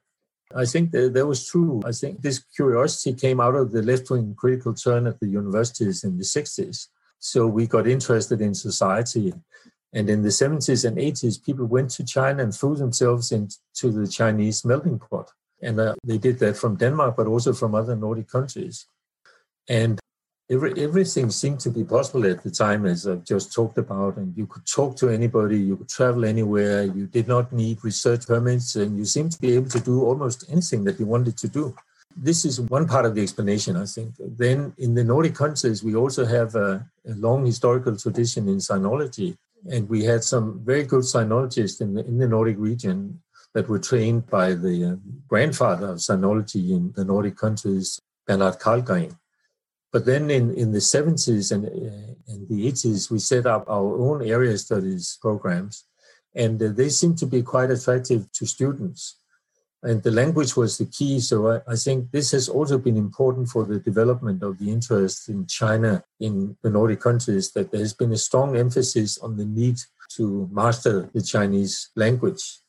I 0.54 0.66
think 0.66 0.90
that, 0.92 1.14
that 1.14 1.26
was 1.26 1.46
true. 1.46 1.82
I 1.84 1.92
think 1.92 2.20
this 2.20 2.38
curiosity 2.38 3.14
came 3.14 3.40
out 3.40 3.54
of 3.54 3.72
the 3.72 3.82
left 3.82 4.10
wing 4.10 4.34
critical 4.36 4.74
turn 4.74 5.06
at 5.06 5.18
the 5.20 5.28
universities 5.28 6.04
in 6.04 6.18
the 6.18 6.24
60s. 6.24 6.88
So 7.18 7.46
we 7.46 7.66
got 7.66 7.86
interested 7.86 8.40
in 8.40 8.54
society. 8.54 9.32
And 9.94 10.10
in 10.10 10.22
the 10.22 10.28
70s 10.28 10.86
and 10.86 10.96
80s, 10.96 11.42
people 11.42 11.66
went 11.66 11.90
to 11.92 12.04
China 12.04 12.42
and 12.42 12.54
threw 12.54 12.76
themselves 12.76 13.32
into 13.32 13.90
the 13.90 14.06
Chinese 14.06 14.64
melting 14.64 14.98
pot. 14.98 15.30
And 15.62 15.78
uh, 15.80 15.94
they 16.04 16.18
did 16.18 16.38
that 16.40 16.56
from 16.56 16.76
Denmark, 16.76 17.16
but 17.16 17.26
also 17.26 17.52
from 17.52 17.74
other 17.74 17.96
Nordic 17.96 18.28
countries. 18.28 18.86
And 19.68 20.00
every, 20.50 20.72
everything 20.82 21.30
seemed 21.30 21.60
to 21.60 21.70
be 21.70 21.84
possible 21.84 22.26
at 22.26 22.42
the 22.42 22.50
time, 22.50 22.84
as 22.84 23.06
I've 23.06 23.24
just 23.24 23.52
talked 23.52 23.78
about. 23.78 24.16
And 24.16 24.36
you 24.36 24.46
could 24.46 24.66
talk 24.66 24.96
to 24.96 25.08
anybody, 25.08 25.58
you 25.58 25.76
could 25.76 25.88
travel 25.88 26.24
anywhere, 26.24 26.82
you 26.84 27.06
did 27.06 27.28
not 27.28 27.52
need 27.52 27.84
research 27.84 28.26
permits, 28.26 28.74
and 28.76 28.98
you 28.98 29.04
seemed 29.04 29.32
to 29.32 29.40
be 29.40 29.54
able 29.54 29.70
to 29.70 29.80
do 29.80 30.02
almost 30.02 30.44
anything 30.50 30.84
that 30.84 30.98
you 30.98 31.06
wanted 31.06 31.36
to 31.38 31.48
do. 31.48 31.74
This 32.14 32.44
is 32.44 32.60
one 32.60 32.86
part 32.86 33.06
of 33.06 33.14
the 33.14 33.22
explanation, 33.22 33.76
I 33.76 33.86
think. 33.86 34.14
Then 34.18 34.74
in 34.76 34.94
the 34.94 35.04
Nordic 35.04 35.34
countries, 35.34 35.82
we 35.82 35.94
also 35.94 36.26
have 36.26 36.54
a, 36.56 36.84
a 37.08 37.14
long 37.14 37.46
historical 37.46 37.96
tradition 37.96 38.48
in 38.48 38.56
sinology. 38.56 39.36
And 39.70 39.88
we 39.88 40.04
had 40.04 40.24
some 40.24 40.60
very 40.64 40.82
good 40.82 41.04
sinologists 41.04 41.80
in 41.80 41.94
the, 41.94 42.04
in 42.04 42.18
the 42.18 42.28
Nordic 42.28 42.58
region 42.58 43.22
that 43.54 43.68
were 43.68 43.78
trained 43.78 44.28
by 44.28 44.54
the 44.54 44.84
uh, 44.84 44.96
grandfather 45.28 45.88
of 45.90 45.98
sinology 45.98 46.70
in 46.70 46.92
the 46.96 47.04
Nordic 47.04 47.36
countries, 47.36 48.00
Bernhard 48.26 48.58
Karlgren. 48.58 49.16
But 49.92 50.06
then 50.06 50.30
in, 50.30 50.54
in 50.54 50.72
the 50.72 50.78
70s 50.78 51.52
and, 51.52 51.66
uh, 51.66 52.46
the 52.48 52.66
80s, 52.66 53.10
we 53.10 53.18
set 53.18 53.46
up 53.46 53.68
our 53.68 53.98
own 53.98 54.26
area 54.26 54.56
studies 54.56 55.18
programs, 55.20 55.84
and 56.34 56.62
uh, 56.62 56.68
they 56.68 56.88
seem 56.88 57.14
to 57.16 57.26
be 57.26 57.42
quite 57.42 57.70
attractive 57.70 58.32
to 58.32 58.46
students. 58.46 59.18
And 59.82 60.02
the 60.02 60.12
language 60.12 60.56
was 60.56 60.78
the 60.78 60.86
key. 60.86 61.20
So 61.20 61.50
I, 61.50 61.72
I, 61.72 61.76
think 61.76 62.10
this 62.12 62.30
has 62.30 62.48
also 62.48 62.78
been 62.78 62.96
important 62.96 63.48
for 63.48 63.64
the 63.64 63.80
development 63.80 64.42
of 64.42 64.58
the 64.58 64.70
interest 64.70 65.28
in 65.28 65.46
China 65.46 66.04
in 66.20 66.56
the 66.62 66.70
Nordic 66.70 67.00
countries, 67.00 67.50
that 67.52 67.72
there 67.72 67.80
has 67.80 67.92
been 67.92 68.12
a 68.12 68.16
strong 68.16 68.56
emphasis 68.56 69.18
on 69.18 69.36
the 69.36 69.44
need 69.44 69.78
to 70.16 70.48
master 70.52 71.10
the 71.12 71.20
Chinese 71.20 71.90
language. 71.96 72.61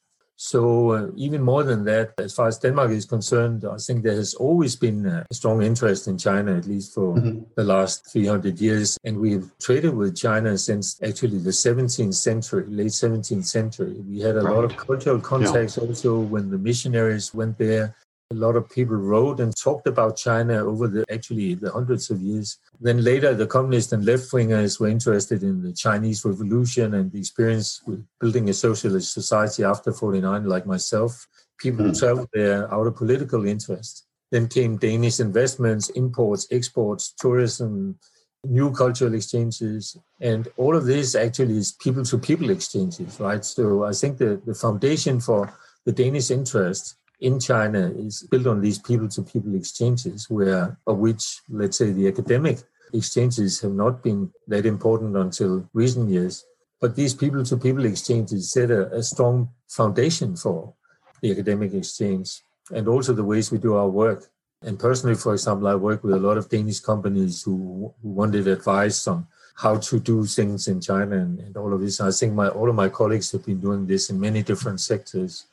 So 0.44 0.92
uh, 0.92 1.08
even 1.16 1.42
more 1.42 1.64
than 1.64 1.86
that, 1.86 2.16
as 2.18 2.34
far 2.34 2.50
as 2.50 2.60
Denmark 2.60 2.92
is 2.92 3.06
concerned, 3.06 3.64
I 3.64 3.78
think 3.78 4.04
there 4.04 4.18
has 4.18 4.34
always 4.34 4.76
been 4.76 5.06
a 5.06 5.26
strong 5.32 5.64
interest 5.64 6.10
in 6.10 6.18
China, 6.18 6.58
at 6.58 6.68
least 6.68 6.94
for 6.94 7.16
mm-hmm. 7.16 7.44
the 7.56 7.64
last 7.64 8.12
300 8.12 8.60
years. 8.60 8.98
And 9.06 9.20
we've 9.20 9.50
traded 9.62 9.96
with 9.96 10.18
China 10.18 10.58
since 10.58 11.02
actually 11.02 11.40
the 11.40 11.52
17th 11.52 12.16
century, 12.16 12.66
late 12.68 12.88
17th 12.88 13.46
century. 13.46 13.96
We 14.06 14.20
had 14.20 14.36
a 14.36 14.42
right. 14.42 14.54
lot 14.54 14.66
of 14.66 14.76
cultural 14.76 15.22
contacts 15.22 15.78
yeah. 15.78 15.86
also 15.86 16.20
when 16.20 16.52
the 16.52 16.58
missionaries 16.58 17.34
went 17.34 17.58
there 17.58 17.96
a 18.32 18.36
lot 18.36 18.56
of 18.56 18.70
people 18.70 18.96
wrote 18.96 19.40
and 19.40 19.56
talked 19.56 19.88
about 19.88 20.18
China 20.18 20.66
over 20.66 20.88
the 20.88 21.06
actually 21.12 21.56
the 21.56 21.72
hundreds 21.72 22.10
of 22.10 22.22
years. 22.22 22.58
Then 22.82 23.04
later, 23.04 23.34
the 23.34 23.48
communists 23.48 23.94
and 23.94 24.06
left 24.06 24.32
wingers 24.32 24.80
were 24.80 24.88
interested 24.88 25.44
in 25.44 25.62
the 25.62 25.74
Chinese 25.74 26.26
Revolution 26.26 26.94
and 26.96 27.12
the 27.12 27.20
experience 27.20 27.82
with 27.86 28.06
building 28.20 28.50
a 28.50 28.54
socialist 28.54 29.14
society 29.14 29.64
after 29.64 29.92
49, 29.92 30.46
like 30.46 30.66
myself. 30.66 31.28
People 31.60 31.86
mm. 31.86 31.98
traveled 31.98 32.30
there 32.34 32.74
out 32.74 32.88
of 32.88 32.96
political 32.96 33.46
interest. 33.46 34.06
Then 34.32 34.48
came 34.48 34.78
Danish 34.78 35.20
investments, 35.20 35.90
imports, 35.90 36.48
exports, 36.50 37.14
tourism, 37.20 38.00
new 38.44 38.72
cultural 38.72 39.14
exchanges. 39.14 39.96
And 40.20 40.48
all 40.58 40.76
of 40.76 40.86
this 40.86 41.14
actually 41.14 41.58
is 41.58 41.74
people 41.74 42.04
to 42.06 42.18
people 42.18 42.50
exchanges, 42.50 43.20
right? 43.20 43.46
So 43.46 43.84
I 43.84 43.92
think 43.92 44.18
the, 44.18 44.42
the 44.44 44.56
foundation 44.56 45.20
for 45.20 45.54
the 45.86 45.92
Danish 45.92 46.32
interest 46.32 46.96
in 47.19 47.39
China 47.39 47.91
is 47.95 48.28
built 48.30 48.47
on 48.47 48.62
these 48.62 48.80
people-to-people 48.80 49.56
exchanges, 49.56 50.30
where 50.30 50.78
of 50.86 50.97
which, 50.97 51.41
let's 51.49 51.78
say, 51.78 51.91
the 51.91 52.08
academic 52.08 52.60
exchanges 52.93 53.62
have 53.62 53.73
not 53.73 54.04
been 54.04 54.32
that 54.47 54.65
important 54.65 55.15
until 55.15 55.69
recent 55.73 56.10
years. 56.10 56.45
But 56.82 56.95
these 56.95 57.13
people-to-people 57.13 57.86
exchanges 57.86 58.52
set 58.52 58.69
a, 58.69 58.93
a 58.93 59.04
strong 59.04 59.49
foundation 59.69 60.36
for 60.36 60.73
the 61.21 61.32
academic 61.32 61.73
exchange 61.73 62.41
and 62.73 62.88
also 62.88 63.13
the 63.13 63.23
ways 63.23 63.52
we 63.52 63.58
do 63.58 63.76
our 63.76 63.88
work. 63.88 64.30
And 64.62 64.80
personally, 64.80 65.15
for 65.15 65.34
example, 65.34 65.67
I 65.67 65.76
work 65.76 66.04
with 66.04 66.13
a 66.13 66.19
lot 66.19 66.38
of 66.38 66.49
Danish 66.49 66.80
companies 66.80 67.43
who, 67.43 67.93
who 68.02 68.10
wanted 68.10 68.47
advice 68.47 69.08
on 69.08 69.28
how 69.56 69.78
to 69.78 69.99
do 69.99 70.26
things 70.26 70.67
in 70.67 70.82
China 70.82 71.17
and, 71.17 71.39
and 71.39 71.56
all 71.58 71.73
of 71.73 71.82
this. 71.82 72.02
I 72.02 72.12
think 72.12 72.34
my 72.34 72.47
all 72.49 72.69
of 72.69 72.76
my 72.76 72.89
colleagues 72.89 73.32
have 73.32 73.45
been 73.45 73.60
doing 73.60 73.86
this 73.86 74.10
in 74.10 74.19
many 74.19 74.41
different 74.41 74.82
sectors. 74.82 75.45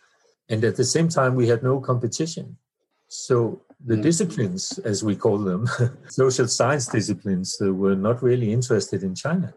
And 0.50 0.64
at 0.64 0.76
the 0.76 0.84
same 0.84 1.08
time, 1.08 1.36
we 1.36 1.46
had 1.46 1.62
no 1.62 1.80
competition. 1.80 2.56
So 3.06 3.62
the 3.84 3.94
mm. 3.94 4.02
disciplines, 4.02 4.78
as 4.80 5.02
we 5.02 5.14
call 5.16 5.38
them, 5.38 5.68
social 6.08 6.48
science 6.48 6.86
disciplines, 6.86 7.56
uh, 7.62 7.72
were 7.72 7.94
not 7.94 8.22
really 8.22 8.52
interested 8.52 9.02
in 9.04 9.14
China. 9.14 9.54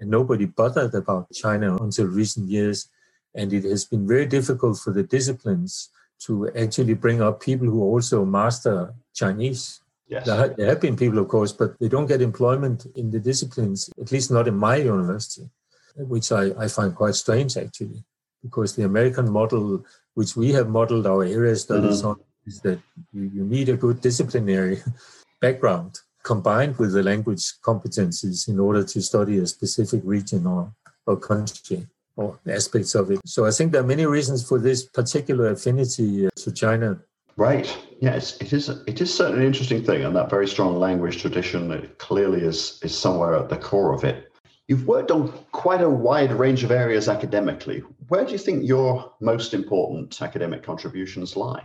And 0.00 0.10
nobody 0.10 0.46
bothered 0.46 0.94
about 0.94 1.32
China 1.32 1.76
until 1.76 2.06
recent 2.06 2.48
years. 2.48 2.88
And 3.34 3.52
it 3.52 3.64
has 3.64 3.84
been 3.84 4.08
very 4.08 4.26
difficult 4.26 4.78
for 4.78 4.92
the 4.92 5.02
disciplines 5.02 5.90
to 6.26 6.50
actually 6.56 6.94
bring 6.94 7.20
up 7.20 7.40
people 7.40 7.66
who 7.66 7.82
also 7.82 8.24
master 8.24 8.94
Chinese. 9.14 9.80
Yes. 10.08 10.26
There, 10.26 10.66
have 10.66 10.80
been 10.80 10.96
people, 10.96 11.18
of 11.18 11.28
course, 11.28 11.52
but 11.52 11.78
they 11.78 11.88
don't 11.88 12.06
get 12.06 12.20
employment 12.20 12.86
in 12.96 13.10
the 13.10 13.20
disciplines, 13.20 13.90
at 14.00 14.12
least 14.12 14.30
not 14.30 14.48
in 14.48 14.56
my 14.56 14.76
university, 14.76 15.48
which 15.96 16.32
I, 16.32 16.52
I 16.58 16.68
find 16.68 16.94
quite 16.94 17.14
strange, 17.14 17.56
actually, 17.56 18.04
because 18.42 18.76
the 18.76 18.84
American 18.84 19.30
model 19.30 19.84
which 20.14 20.36
we 20.36 20.52
have 20.52 20.68
modeled 20.68 21.06
our 21.06 21.24
area 21.24 21.56
studies 21.56 21.98
mm-hmm. 21.98 22.08
on, 22.08 22.20
is 22.46 22.60
that 22.60 22.80
you, 23.12 23.30
you 23.34 23.44
need 23.44 23.68
a 23.68 23.76
good 23.76 24.00
disciplinary 24.00 24.78
background 25.40 26.00
combined 26.22 26.76
with 26.78 26.92
the 26.92 27.02
language 27.02 27.52
competencies 27.62 28.48
in 28.48 28.60
order 28.60 28.84
to 28.84 29.00
study 29.02 29.38
a 29.38 29.46
specific 29.46 30.00
region 30.04 30.46
or, 30.46 30.72
or 31.06 31.16
country 31.16 31.86
or 32.16 32.38
aspects 32.48 32.94
of 32.94 33.10
it. 33.10 33.20
So 33.24 33.46
I 33.46 33.50
think 33.50 33.72
there 33.72 33.80
are 33.80 33.86
many 33.86 34.06
reasons 34.06 34.46
for 34.46 34.58
this 34.58 34.84
particular 34.84 35.48
affinity 35.48 36.26
uh, 36.26 36.30
to 36.36 36.52
China. 36.52 37.00
Right. 37.36 37.74
Yes, 38.00 38.36
it 38.40 38.52
is. 38.52 38.68
It 38.86 39.00
is 39.00 39.12
certainly 39.12 39.40
an 39.40 39.46
interesting 39.46 39.82
thing, 39.82 40.04
and 40.04 40.14
that 40.16 40.28
very 40.28 40.46
strong 40.46 40.78
language 40.78 41.20
tradition 41.20 41.88
clearly 41.96 42.42
is 42.42 42.78
is 42.82 42.96
somewhere 42.96 43.36
at 43.36 43.48
the 43.48 43.56
core 43.56 43.94
of 43.94 44.04
it. 44.04 44.31
You've 44.68 44.86
worked 44.86 45.10
on 45.10 45.32
quite 45.52 45.82
a 45.82 45.90
wide 45.90 46.32
range 46.32 46.64
of 46.64 46.70
areas 46.70 47.08
academically. 47.08 47.80
Where 48.08 48.24
do 48.24 48.32
you 48.32 48.38
think 48.38 48.64
your 48.66 49.12
most 49.20 49.54
important 49.54 50.22
academic 50.22 50.62
contributions 50.62 51.36
lie? 51.36 51.64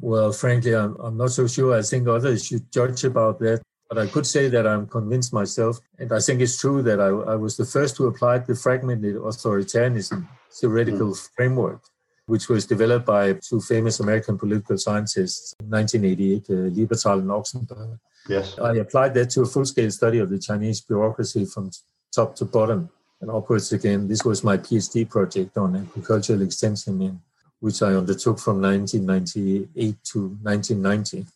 Well, 0.00 0.32
frankly, 0.32 0.74
I'm, 0.74 0.94
I'm 1.00 1.16
not 1.16 1.30
so 1.32 1.46
sure. 1.46 1.76
I 1.76 1.82
think 1.82 2.06
others 2.06 2.46
should 2.46 2.70
judge 2.70 3.04
about 3.04 3.40
that. 3.40 3.62
But 3.88 3.98
I 3.98 4.06
could 4.06 4.24
say 4.24 4.48
that 4.48 4.68
I'm 4.68 4.86
convinced 4.86 5.32
myself. 5.32 5.80
And 5.98 6.12
I 6.12 6.20
think 6.20 6.40
it's 6.40 6.60
true 6.60 6.80
that 6.82 7.00
I, 7.00 7.08
I 7.08 7.34
was 7.34 7.56
the 7.56 7.64
first 7.64 7.96
to 7.96 8.06
apply 8.06 8.38
the 8.38 8.54
fragmented 8.54 9.16
authoritarianism 9.16 10.28
theoretical 10.52 11.08
mm. 11.08 11.30
framework, 11.34 11.82
which 12.30 12.48
was 12.48 12.64
developed 12.64 13.06
by 13.06 13.32
two 13.32 13.60
famous 13.60 13.98
American 13.98 14.38
political 14.38 14.78
scientists 14.78 15.52
in 15.58 15.68
1988, 15.68 16.44
uh, 16.48 16.52
Lieberthal 16.76 17.18
and 17.22 17.30
Oksenberg. 17.30 17.98
Yes. 18.28 18.56
I 18.56 18.76
applied 18.76 19.14
that 19.14 19.30
to 19.30 19.42
a 19.42 19.46
full 19.46 19.64
scale 19.64 19.90
study 19.90 20.18
of 20.18 20.30
the 20.30 20.38
Chinese 20.38 20.80
bureaucracy 20.80 21.44
from 21.44 21.72
top 22.14 22.36
to 22.36 22.44
bottom 22.44 22.88
and 23.20 23.32
upwards 23.32 23.72
again. 23.72 24.06
This 24.06 24.24
was 24.24 24.44
my 24.44 24.56
PhD 24.56 25.08
project 25.08 25.58
on 25.58 25.74
agricultural 25.74 26.42
extension, 26.42 27.02
in, 27.02 27.20
which 27.58 27.82
I 27.82 27.94
undertook 27.94 28.38
from 28.38 28.62
1998 28.62 30.04
to 30.12 30.18
1990. 30.42 31.26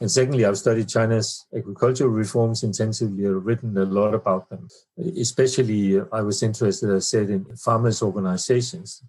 And 0.00 0.08
secondly, 0.08 0.44
I've 0.44 0.56
studied 0.56 0.88
China's 0.88 1.46
agricultural 1.52 2.10
reforms 2.10 2.62
intensively. 2.62 3.26
I've 3.26 3.44
written 3.44 3.76
a 3.76 3.84
lot 3.84 4.14
about 4.14 4.48
them. 4.48 4.68
Especially, 5.20 6.00
I 6.12 6.20
was 6.20 6.44
interested, 6.44 6.90
as 6.90 7.06
I 7.06 7.06
said, 7.12 7.30
in 7.30 7.44
farmers' 7.56 8.02
organizations. 8.02 9.02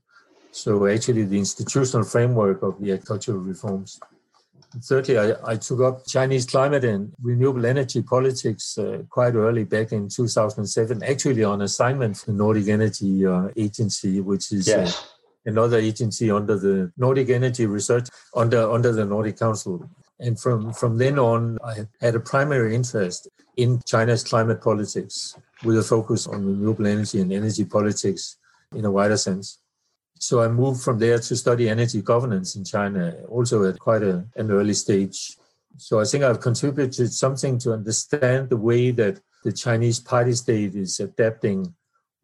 So 0.51 0.87
actually, 0.87 1.23
the 1.23 1.37
institutional 1.37 2.05
framework 2.05 2.63
of 2.63 2.79
the 2.81 2.93
agricultural 2.93 3.39
reforms. 3.39 3.99
Thirdly, 4.83 5.17
I, 5.17 5.33
I, 5.45 5.55
took 5.55 5.81
up 5.81 6.05
Chinese 6.05 6.45
climate 6.45 6.83
and 6.83 7.11
renewable 7.21 7.65
energy 7.65 8.03
politics 8.03 8.77
uh, 8.77 9.01
quite 9.09 9.33
early 9.33 9.63
back 9.63 9.91
in 9.91 10.09
2007, 10.09 11.01
actually 11.03 11.43
on 11.43 11.63
assignment 11.63 12.17
for 12.17 12.27
the 12.27 12.33
Nordic 12.33 12.67
Energy 12.67 13.25
uh, 13.25 13.47
Agency, 13.55 14.21
which 14.21 14.51
is 14.51 14.69
uh, 14.69 14.91
another 15.45 15.77
agency 15.77 16.29
under 16.29 16.55
the 16.55 16.91
Nordic 16.97 17.29
Energy 17.29 17.65
Research, 17.65 18.09
under, 18.35 18.69
under 18.69 18.91
the 18.91 19.05
Nordic 19.05 19.39
Council. 19.39 19.89
And 20.19 20.39
from, 20.39 20.71
from 20.73 20.97
then 20.97 21.17
on, 21.17 21.57
I 21.63 21.87
had 21.99 22.13
a 22.13 22.19
primary 22.19 22.75
interest 22.75 23.27
in 23.57 23.81
China's 23.87 24.23
climate 24.23 24.61
politics 24.61 25.35
with 25.63 25.77
a 25.77 25.83
focus 25.83 26.27
on 26.27 26.45
renewable 26.45 26.85
energy 26.85 27.21
and 27.21 27.33
energy 27.33 27.65
politics 27.65 28.37
in 28.75 28.85
a 28.85 28.91
wider 28.91 29.17
sense. 29.17 29.59
So 30.19 30.41
I 30.41 30.49
moved 30.49 30.81
from 30.81 30.99
there 30.99 31.17
to 31.17 31.35
study 31.35 31.69
energy 31.69 32.01
governance 32.01 32.55
in 32.55 32.63
China, 32.65 33.15
also 33.29 33.63
at 33.63 33.79
quite 33.79 34.03
a, 34.03 34.25
an 34.35 34.51
early 34.51 34.73
stage. 34.73 35.37
So 35.77 35.99
I 36.01 36.03
think 36.03 36.23
I've 36.23 36.41
contributed 36.41 37.11
something 37.13 37.57
to 37.59 37.71
understand 37.71 38.49
the 38.49 38.57
way 38.57 38.91
that 38.91 39.21
the 39.45 39.53
Chinese 39.53 39.99
party 39.99 40.33
state 40.33 40.75
is 40.75 40.99
adapting 40.99 41.73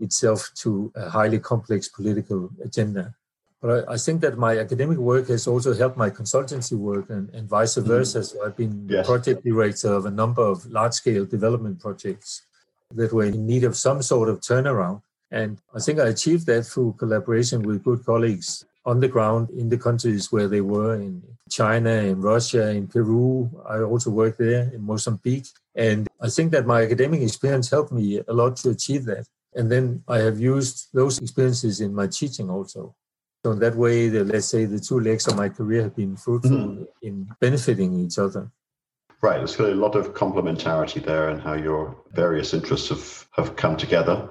itself 0.01 0.51
to 0.55 0.91
a 0.95 1.09
highly 1.09 1.39
complex 1.39 1.87
political 1.87 2.49
agenda. 2.61 3.15
But 3.61 3.87
I, 3.89 3.93
I 3.93 3.97
think 3.97 4.19
that 4.21 4.37
my 4.37 4.59
academic 4.59 4.97
work 4.97 5.29
has 5.29 5.47
also 5.47 5.73
helped 5.73 5.95
my 5.95 6.09
consultancy 6.09 6.73
work 6.73 7.09
and, 7.09 7.33
and 7.33 7.47
vice 7.47 7.75
mm-hmm. 7.75 7.87
versa. 7.87 8.19
Mm-hmm. 8.19 8.37
So 8.37 8.45
I've 8.45 8.57
been 8.57 8.87
yes. 8.89 9.07
project 9.07 9.45
director 9.45 9.93
of 9.93 10.05
a 10.05 10.11
number 10.11 10.43
of 10.43 10.65
large 10.65 10.93
scale 10.93 11.25
development 11.25 11.79
projects 11.79 12.41
that 12.93 13.13
were 13.13 13.23
in 13.23 13.47
need 13.47 13.63
of 13.63 13.77
some 13.77 14.01
sort 14.01 14.27
of 14.27 14.41
turnaround. 14.41 15.01
And 15.35 15.59
I 15.77 15.79
think 15.79 15.99
I 15.99 16.07
achieved 16.07 16.45
that 16.47 16.63
through 16.63 16.95
collaboration 16.97 17.61
with 17.61 17.83
good 17.83 18.01
colleagues. 18.05 18.65
on 18.85 18.99
the 18.99 19.07
ground 19.07 19.49
in 19.49 19.67
the 19.69 19.77
countries 19.77 20.31
where 20.31 20.47
they 20.47 20.61
were 20.61 20.95
in 20.95 21.21
China, 21.49 21.89
in 21.89 22.21
Russia, 22.21 22.69
in 22.69 22.87
Peru. 22.87 23.49
I 23.67 23.79
also 23.79 24.11
worked 24.11 24.37
there 24.37 24.71
in 24.73 24.81
Mozambique. 24.81 25.47
And 25.75 26.07
I 26.21 26.29
think 26.29 26.51
that 26.51 26.67
my 26.67 26.83
academic 26.83 27.21
experience 27.21 27.69
helped 27.69 27.91
me 27.91 28.21
a 28.27 28.33
lot 28.33 28.55
to 28.57 28.69
achieve 28.69 29.05
that. 29.05 29.25
And 29.55 29.71
then 29.71 30.03
I 30.07 30.19
have 30.19 30.39
used 30.39 30.89
those 30.93 31.17
experiences 31.19 31.81
in 31.81 31.95
my 31.95 32.07
teaching 32.07 32.49
also. 32.49 32.95
So 33.43 33.51
in 33.51 33.59
that 33.59 33.75
way, 33.75 34.09
the, 34.09 34.23
let's 34.23 34.47
say 34.47 34.65
the 34.65 34.79
two 34.79 34.99
legs 34.99 35.27
of 35.27 35.35
my 35.35 35.49
career 35.49 35.83
have 35.83 35.95
been 35.95 36.15
fruitful 36.15 36.51
mm-hmm. 36.51 36.83
in 37.01 37.27
benefiting 37.39 37.93
each 38.05 38.17
other. 38.19 38.51
Right. 39.21 39.37
There's 39.37 39.55
clearly 39.55 39.73
a 39.73 39.81
lot 39.81 39.95
of 39.95 40.13
complementarity 40.13 41.03
there 41.03 41.29
and 41.29 41.41
how 41.41 41.53
your 41.53 41.95
various 42.13 42.53
interests 42.53 42.89
have, 42.89 43.27
have 43.31 43.55
come 43.55 43.77
together. 43.77 44.29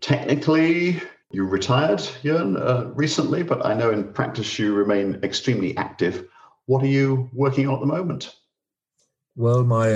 Technically, 0.00 1.00
you 1.30 1.44
retired, 1.44 2.00
Jørgen, 2.22 2.56
uh, 2.56 2.92
recently, 2.94 3.42
but 3.42 3.64
I 3.64 3.74
know 3.74 3.90
in 3.90 4.12
practice 4.12 4.58
you 4.58 4.74
remain 4.74 5.20
extremely 5.22 5.76
active. 5.76 6.26
What 6.66 6.82
are 6.82 6.88
you 6.88 7.30
working 7.32 7.68
on 7.68 7.74
at 7.74 7.80
the 7.80 7.86
moment? 7.86 8.34
Well, 9.36 9.64
my 9.64 9.90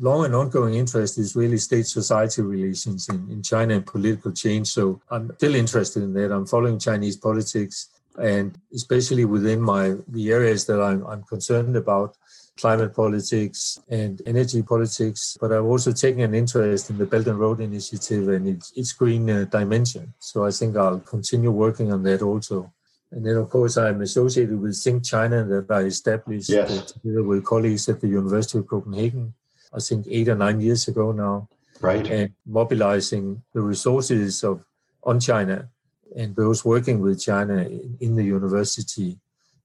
long 0.00 0.24
and 0.24 0.34
ongoing 0.34 0.74
interest 0.74 1.18
is 1.18 1.36
really 1.36 1.58
state 1.58 1.86
society 1.86 2.40
relations 2.40 3.08
in, 3.08 3.30
in 3.30 3.42
China 3.42 3.74
and 3.74 3.86
political 3.86 4.32
change. 4.32 4.68
So 4.68 5.02
I'm 5.10 5.30
still 5.36 5.54
interested 5.54 6.02
in 6.02 6.14
that. 6.14 6.32
I'm 6.32 6.46
following 6.46 6.78
Chinese 6.78 7.16
politics 7.16 7.88
and 8.18 8.58
especially 8.74 9.24
within 9.24 9.60
my 9.60 9.94
the 10.08 10.32
areas 10.32 10.64
that 10.66 10.80
I'm, 10.80 11.06
I'm 11.06 11.22
concerned 11.24 11.76
about 11.76 12.16
climate 12.56 12.94
politics 12.94 13.78
and 13.88 14.22
energy 14.26 14.62
politics, 14.62 15.36
but 15.40 15.52
I've 15.52 15.64
also 15.64 15.92
taken 15.92 16.22
an 16.22 16.34
interest 16.34 16.90
in 16.90 16.98
the 16.98 17.06
Belt 17.06 17.26
and 17.26 17.38
Road 17.38 17.60
Initiative 17.60 18.28
and 18.28 18.48
its, 18.48 18.72
its 18.76 18.92
green 18.92 19.28
uh, 19.28 19.44
dimension. 19.44 20.14
So 20.18 20.46
I 20.46 20.50
think 20.50 20.76
I'll 20.76 21.00
continue 21.00 21.50
working 21.50 21.92
on 21.92 22.02
that 22.04 22.22
also. 22.22 22.72
And 23.12 23.24
then, 23.24 23.36
of 23.36 23.50
course, 23.50 23.76
I'm 23.76 24.00
associated 24.00 24.60
with 24.60 24.76
Think 24.76 25.04
China 25.04 25.44
that 25.44 25.70
I 25.70 25.82
established 25.82 26.48
yes. 26.48 26.92
Together 26.92 27.22
with 27.22 27.44
colleagues 27.44 27.88
at 27.88 28.00
the 28.00 28.08
University 28.08 28.58
of 28.58 28.66
Copenhagen, 28.66 29.34
I 29.72 29.80
think 29.80 30.06
eight 30.10 30.28
or 30.28 30.34
nine 30.34 30.60
years 30.60 30.88
ago 30.88 31.12
now. 31.12 31.48
Right. 31.80 32.06
And 32.10 32.32
mobilizing 32.46 33.42
the 33.52 33.60
resources 33.60 34.42
of 34.42 34.64
on 35.04 35.20
China 35.20 35.68
and 36.16 36.34
those 36.34 36.64
working 36.64 37.00
with 37.00 37.20
China 37.20 37.58
in, 37.58 37.96
in 38.00 38.16
the 38.16 38.24
university 38.24 39.18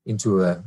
into 0.06 0.44
a 0.44 0.64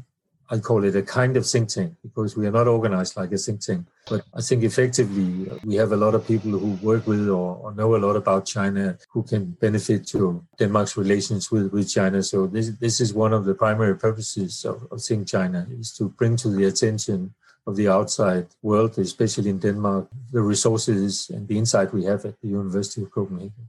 I 0.50 0.58
call 0.58 0.84
it 0.84 0.94
a 0.94 1.02
kind 1.02 1.36
of 1.36 1.46
think 1.46 1.68
tank 1.68 1.94
because 2.02 2.36
we 2.36 2.46
are 2.46 2.50
not 2.50 2.68
organized 2.68 3.16
like 3.16 3.32
a 3.32 3.38
think 3.38 3.60
tank. 3.60 3.86
But 4.08 4.22
I 4.34 4.42
think 4.42 4.62
effectively 4.62 5.50
we 5.64 5.76
have 5.76 5.92
a 5.92 5.96
lot 5.96 6.14
of 6.14 6.26
people 6.26 6.50
who 6.50 6.72
work 6.82 7.06
with 7.06 7.28
or, 7.28 7.56
or, 7.56 7.74
know 7.74 7.96
a 7.96 8.04
lot 8.06 8.16
about 8.16 8.44
China 8.44 8.98
who 9.10 9.22
can 9.22 9.52
benefit 9.60 10.06
to 10.08 10.44
Denmark's 10.58 10.96
relations 10.96 11.50
with, 11.50 11.72
with 11.72 11.88
China. 11.88 12.22
So 12.22 12.46
this 12.46 12.70
this 12.80 13.00
is 13.00 13.14
one 13.14 13.32
of 13.32 13.44
the 13.46 13.54
primary 13.54 13.96
purposes 13.96 14.64
of, 14.64 14.86
of 14.90 15.02
Think 15.02 15.26
China 15.26 15.66
is 15.80 15.92
to 15.96 16.10
bring 16.10 16.36
to 16.36 16.48
the 16.50 16.64
attention 16.66 17.34
of 17.66 17.76
the 17.76 17.88
outside 17.88 18.46
world, 18.62 18.98
especially 18.98 19.48
in 19.48 19.58
Denmark, 19.58 20.08
the 20.30 20.42
resources 20.42 21.30
and 21.30 21.48
the 21.48 21.56
insight 21.56 21.94
we 21.94 22.04
have 22.04 22.24
at 22.26 22.38
the 22.42 22.48
University 22.48 23.02
of 23.02 23.10
Copenhagen. 23.10 23.68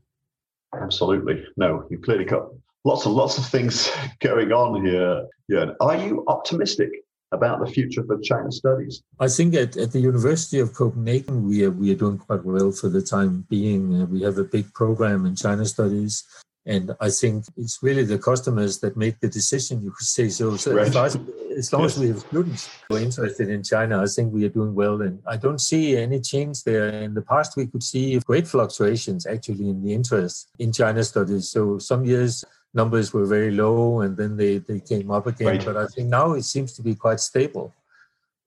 Absolutely. 0.73 1.45
No, 1.55 1.85
you've 1.89 2.01
clearly 2.01 2.25
got 2.25 2.49
lots 2.85 3.05
and 3.05 3.15
lots 3.15 3.37
of 3.37 3.45
things 3.45 3.91
going 4.21 4.53
on 4.53 4.85
here. 4.85 5.27
Yeah. 5.49 5.71
Are 5.81 5.97
you 5.97 6.23
optimistic 6.27 6.89
about 7.31 7.59
the 7.59 7.69
future 7.69 8.03
for 8.05 8.19
China 8.21 8.51
studies? 8.51 9.03
I 9.19 9.27
think 9.27 9.55
at, 9.55 9.75
at 9.75 9.91
the 9.91 9.99
University 9.99 10.59
of 10.59 10.73
Copenhagen, 10.73 11.47
we 11.47 11.65
are, 11.65 11.71
we 11.71 11.91
are 11.91 11.95
doing 11.95 12.17
quite 12.17 12.45
well 12.45 12.71
for 12.71 12.87
the 12.87 13.01
time 13.01 13.45
being. 13.49 14.01
Uh, 14.01 14.05
we 14.05 14.21
have 14.21 14.37
a 14.37 14.43
big 14.43 14.73
program 14.73 15.25
in 15.25 15.35
China 15.35 15.65
studies. 15.65 16.23
And 16.67 16.95
I 16.99 17.11
think 17.11 17.45
it's 17.57 17.83
really 17.83 18.03
the 18.03 18.17
customers 18.17 18.79
that 18.79 18.97
make 18.97 19.19
the 19.19 19.27
decision, 19.27 19.83
you 19.83 19.91
could 19.91 20.07
say 20.07 20.29
so. 20.29 20.57
so 20.57 20.73
right. 20.73 20.87
as, 20.87 21.15
as, 21.55 21.71
long 21.71 21.83
yes. 21.83 21.95
as 21.95 21.99
we 21.99 22.07
have 22.07 22.19
students 22.19 22.69
who 22.89 22.95
are 22.95 22.99
interested 22.99 23.49
in 23.49 23.61
China, 23.61 24.01
I 24.01 24.07
think 24.07 24.33
we 24.33 24.45
are 24.45 24.49
doing 24.49 24.73
well. 24.73 24.99
And 25.03 25.21
I 25.27 25.37
don't 25.37 25.61
see 25.61 25.95
any 25.95 26.19
change 26.19 26.63
there. 26.63 26.87
In 26.87 27.13
the 27.13 27.21
past, 27.21 27.55
we 27.55 27.67
could 27.67 27.83
see 27.83 28.17
great 28.25 28.47
fluctuations 28.47 29.27
actually 29.27 29.69
in 29.69 29.83
the 29.83 29.93
interest 29.93 30.49
in 30.57 30.71
China 30.71 31.03
studies. 31.03 31.49
So 31.49 31.77
some 31.77 32.03
years 32.03 32.43
numbers 32.75 33.13
were 33.13 33.25
very 33.25 33.51
low 33.51 34.01
and 34.01 34.17
then 34.17 34.37
they, 34.37 34.57
they 34.57 34.79
came 34.79 35.09
up 35.09 35.27
again. 35.27 35.47
Right. 35.47 35.65
But 35.65 35.77
I 35.77 35.87
think 35.87 36.09
now 36.09 36.33
it 36.33 36.43
seems 36.43 36.73
to 36.73 36.81
be 36.81 36.95
quite 36.95 37.19
stable. 37.19 37.73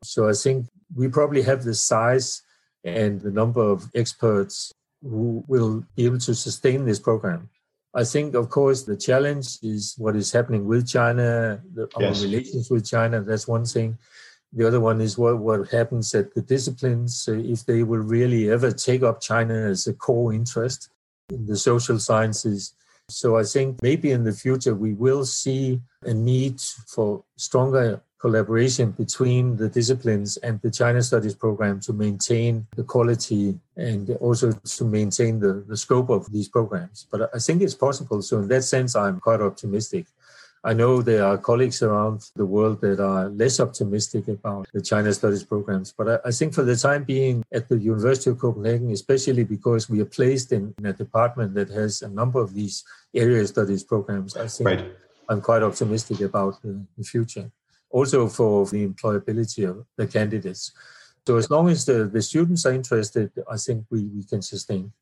So 0.05 0.29
I 0.29 0.33
think 0.33 0.67
we 0.95 1.09
probably 1.09 1.43
have 1.43 1.65
the 1.65 1.75
size 1.75 2.43
and 2.85 3.21
the 3.21 3.31
number 3.31 3.63
of 3.63 3.91
experts 3.95 4.73
who 5.03 5.45
will 5.49 5.85
be 5.97 6.05
able 6.05 6.19
to 6.19 6.35
sustain 6.35 6.85
this 6.85 6.99
program. 6.99 7.49
I 7.95 8.05
think, 8.05 8.35
of 8.35 8.51
course, 8.51 8.83
the 8.83 8.97
challenge 8.97 9.59
is 9.63 9.95
what 9.97 10.15
is 10.15 10.31
happening 10.31 10.67
with 10.67 10.87
China, 10.87 11.61
the, 11.75 11.89
yes. 11.99 12.19
our 12.19 12.27
relations 12.27 12.71
with 12.71 12.87
China. 12.87 13.23
That's 13.23 13.49
one 13.49 13.65
thing. 13.65 13.99
The 14.53 14.67
other 14.67 14.81
one 14.81 15.01
is 15.01 15.19
what, 15.19 15.39
what 15.39 15.69
happens 15.69 16.15
at 16.15 16.35
the 16.35 16.43
disciplines, 16.43 17.29
if 17.29 17.65
they 17.67 17.83
will 17.83 18.01
really 18.01 18.51
ever 18.51 18.71
take 18.73 19.03
up 19.03 19.21
China 19.21 19.55
as 19.55 19.87
a 19.87 19.95
core 19.95 20.33
interest 20.33 20.91
in 21.31 21.47
the 21.47 21.57
social 21.57 21.99
sciences 21.99 22.75
so 23.09 23.37
I 23.37 23.43
think 23.43 23.83
maybe 23.83 24.11
in 24.11 24.25
the 24.25 24.33
future 24.33 24.75
we 24.75 24.93
will 24.93 25.25
see 25.25 25.81
a 26.03 26.13
need 26.13 26.61
for 26.87 27.25
stronger 27.37 28.03
collaboration 28.19 28.91
between 28.91 29.57
the 29.57 29.69
disciplines 29.69 30.37
and 30.39 30.61
the 30.61 30.71
China 30.71 31.01
Studies 31.03 31.35
program 31.35 31.81
to 31.81 31.93
maintain 31.93 32.67
the 32.77 32.83
quality 32.83 33.59
and 33.77 34.11
also 34.21 34.53
to 34.53 34.85
maintain 34.85 35.39
the, 35.39 35.65
the 35.69 35.77
scope 35.77 36.11
of 36.11 36.31
these 36.33 36.49
programs. 36.49 37.07
But 37.11 37.31
I 37.35 37.39
think 37.39 37.63
it's 37.63 37.75
possible. 37.75 38.21
So 38.23 38.39
in 38.39 38.49
that 38.49 38.65
sense, 38.65 38.97
I'm 38.97 39.21
quite 39.21 39.41
optimistic. 39.41 40.07
I 40.65 40.73
know 40.75 41.03
there 41.03 41.25
are 41.25 41.39
colleagues 41.39 41.83
around 41.83 42.31
the 42.35 42.45
world 42.45 42.81
that 42.81 43.01
are 43.01 43.29
less 43.29 43.61
optimistic 43.61 44.27
about 44.29 44.67
the 44.73 44.81
China 44.81 45.13
studies 45.13 45.45
programs, 45.45 45.93
but 45.97 46.09
I, 46.09 46.29
I, 46.29 46.31
think 46.33 46.53
for 46.53 46.63
the 46.63 46.75
time 46.75 47.05
being 47.05 47.45
at 47.53 47.69
the 47.69 47.79
University 47.79 48.31
of 48.31 48.39
Copenhagen, 48.39 48.91
especially 48.91 49.45
because 49.45 49.89
we 49.89 50.01
are 50.01 50.13
placed 50.19 50.53
in, 50.53 50.75
in 50.79 50.87
a 50.87 50.93
department 50.93 51.55
that 51.55 51.71
has 51.71 52.03
a 52.03 52.09
number 52.09 52.41
of 52.41 52.55
these 52.55 52.83
area 53.15 53.47
studies 53.47 53.85
programs, 53.85 54.37
I 54.37 54.49
think 54.49 54.67
right. 54.67 54.93
I'm 55.29 55.41
quite 55.41 55.63
optimistic 55.63 56.21
about 56.23 56.61
the, 56.63 56.85
the 56.97 57.05
future. 57.05 57.51
Also 57.91 58.29
for 58.29 58.67
the 58.67 58.87
employability 58.87 59.69
of 59.69 59.87
the 59.97 60.07
candidates. 60.07 60.73
So 61.27 61.37
as 61.37 61.51
long 61.51 61.69
as 61.69 61.85
the, 61.85 62.05
the 62.05 62.23
students 62.23 62.67
are 62.67 62.73
interested, 62.73 63.31
I 63.51 63.57
think 63.57 63.85
we, 63.91 64.05
we 64.05 64.25
can 64.25 64.43
sustain. 64.43 64.93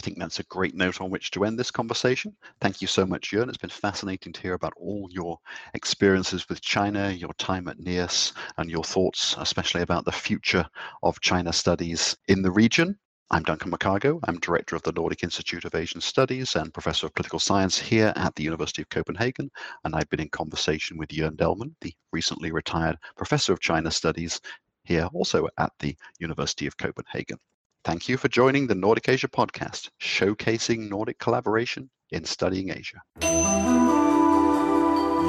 I 0.00 0.02
think 0.02 0.18
that's 0.18 0.40
a 0.40 0.44
great 0.44 0.74
note 0.74 1.02
on 1.02 1.10
which 1.10 1.30
to 1.32 1.44
end 1.44 1.58
this 1.58 1.70
conversation. 1.70 2.34
Thank 2.62 2.80
you 2.80 2.88
so 2.88 3.04
much, 3.04 3.32
Jørgen. 3.32 3.50
It's 3.50 3.58
been 3.58 3.68
fascinating 3.68 4.32
to 4.32 4.40
hear 4.40 4.54
about 4.54 4.72
all 4.78 5.06
your 5.10 5.38
experiences 5.74 6.48
with 6.48 6.62
China, 6.62 7.10
your 7.10 7.34
time 7.34 7.68
at 7.68 7.78
NIAS, 7.78 8.32
and 8.56 8.70
your 8.70 8.82
thoughts, 8.82 9.36
especially 9.36 9.82
about 9.82 10.06
the 10.06 10.10
future 10.12 10.64
of 11.02 11.20
China 11.20 11.52
studies 11.52 12.16
in 12.28 12.40
the 12.40 12.50
region. 12.50 12.98
I'm 13.30 13.42
Duncan 13.42 13.70
McCargo. 13.70 14.20
I'm 14.24 14.38
Director 14.38 14.74
of 14.74 14.82
the 14.84 14.92
Nordic 14.92 15.22
Institute 15.22 15.66
of 15.66 15.74
Asian 15.74 16.00
Studies 16.00 16.56
and 16.56 16.72
Professor 16.72 17.04
of 17.04 17.14
Political 17.14 17.40
Science 17.40 17.78
here 17.78 18.14
at 18.16 18.34
the 18.36 18.42
University 18.42 18.80
of 18.80 18.88
Copenhagen. 18.88 19.50
And 19.84 19.94
I've 19.94 20.08
been 20.08 20.20
in 20.20 20.30
conversation 20.30 20.96
with 20.96 21.10
Jørgen 21.10 21.36
Delman, 21.36 21.76
the 21.82 21.92
recently 22.10 22.52
retired 22.52 22.96
Professor 23.18 23.52
of 23.52 23.60
China 23.60 23.90
Studies 23.90 24.40
here 24.82 25.10
also 25.12 25.46
at 25.58 25.72
the 25.78 25.94
University 26.18 26.66
of 26.66 26.78
Copenhagen. 26.78 27.36
Thank 27.82 28.10
you 28.10 28.18
for 28.18 28.28
joining 28.28 28.66
the 28.66 28.74
Nordic 28.74 29.08
Asia 29.08 29.28
podcast, 29.28 29.88
showcasing 30.02 30.90
Nordic 30.90 31.18
collaboration 31.18 31.88
in 32.10 32.24
studying 32.26 32.70
Asia. 32.70 33.00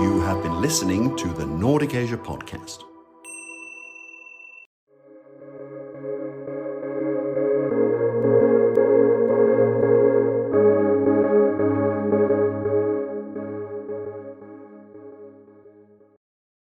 You 0.02 0.20
have 0.26 0.44
been 0.44 0.60
listening 0.60 1.16
to 1.16 1.30
the 1.30 1.46
Nordic 1.46 1.96
Asia 1.96 2.18
podcast. 2.18 2.84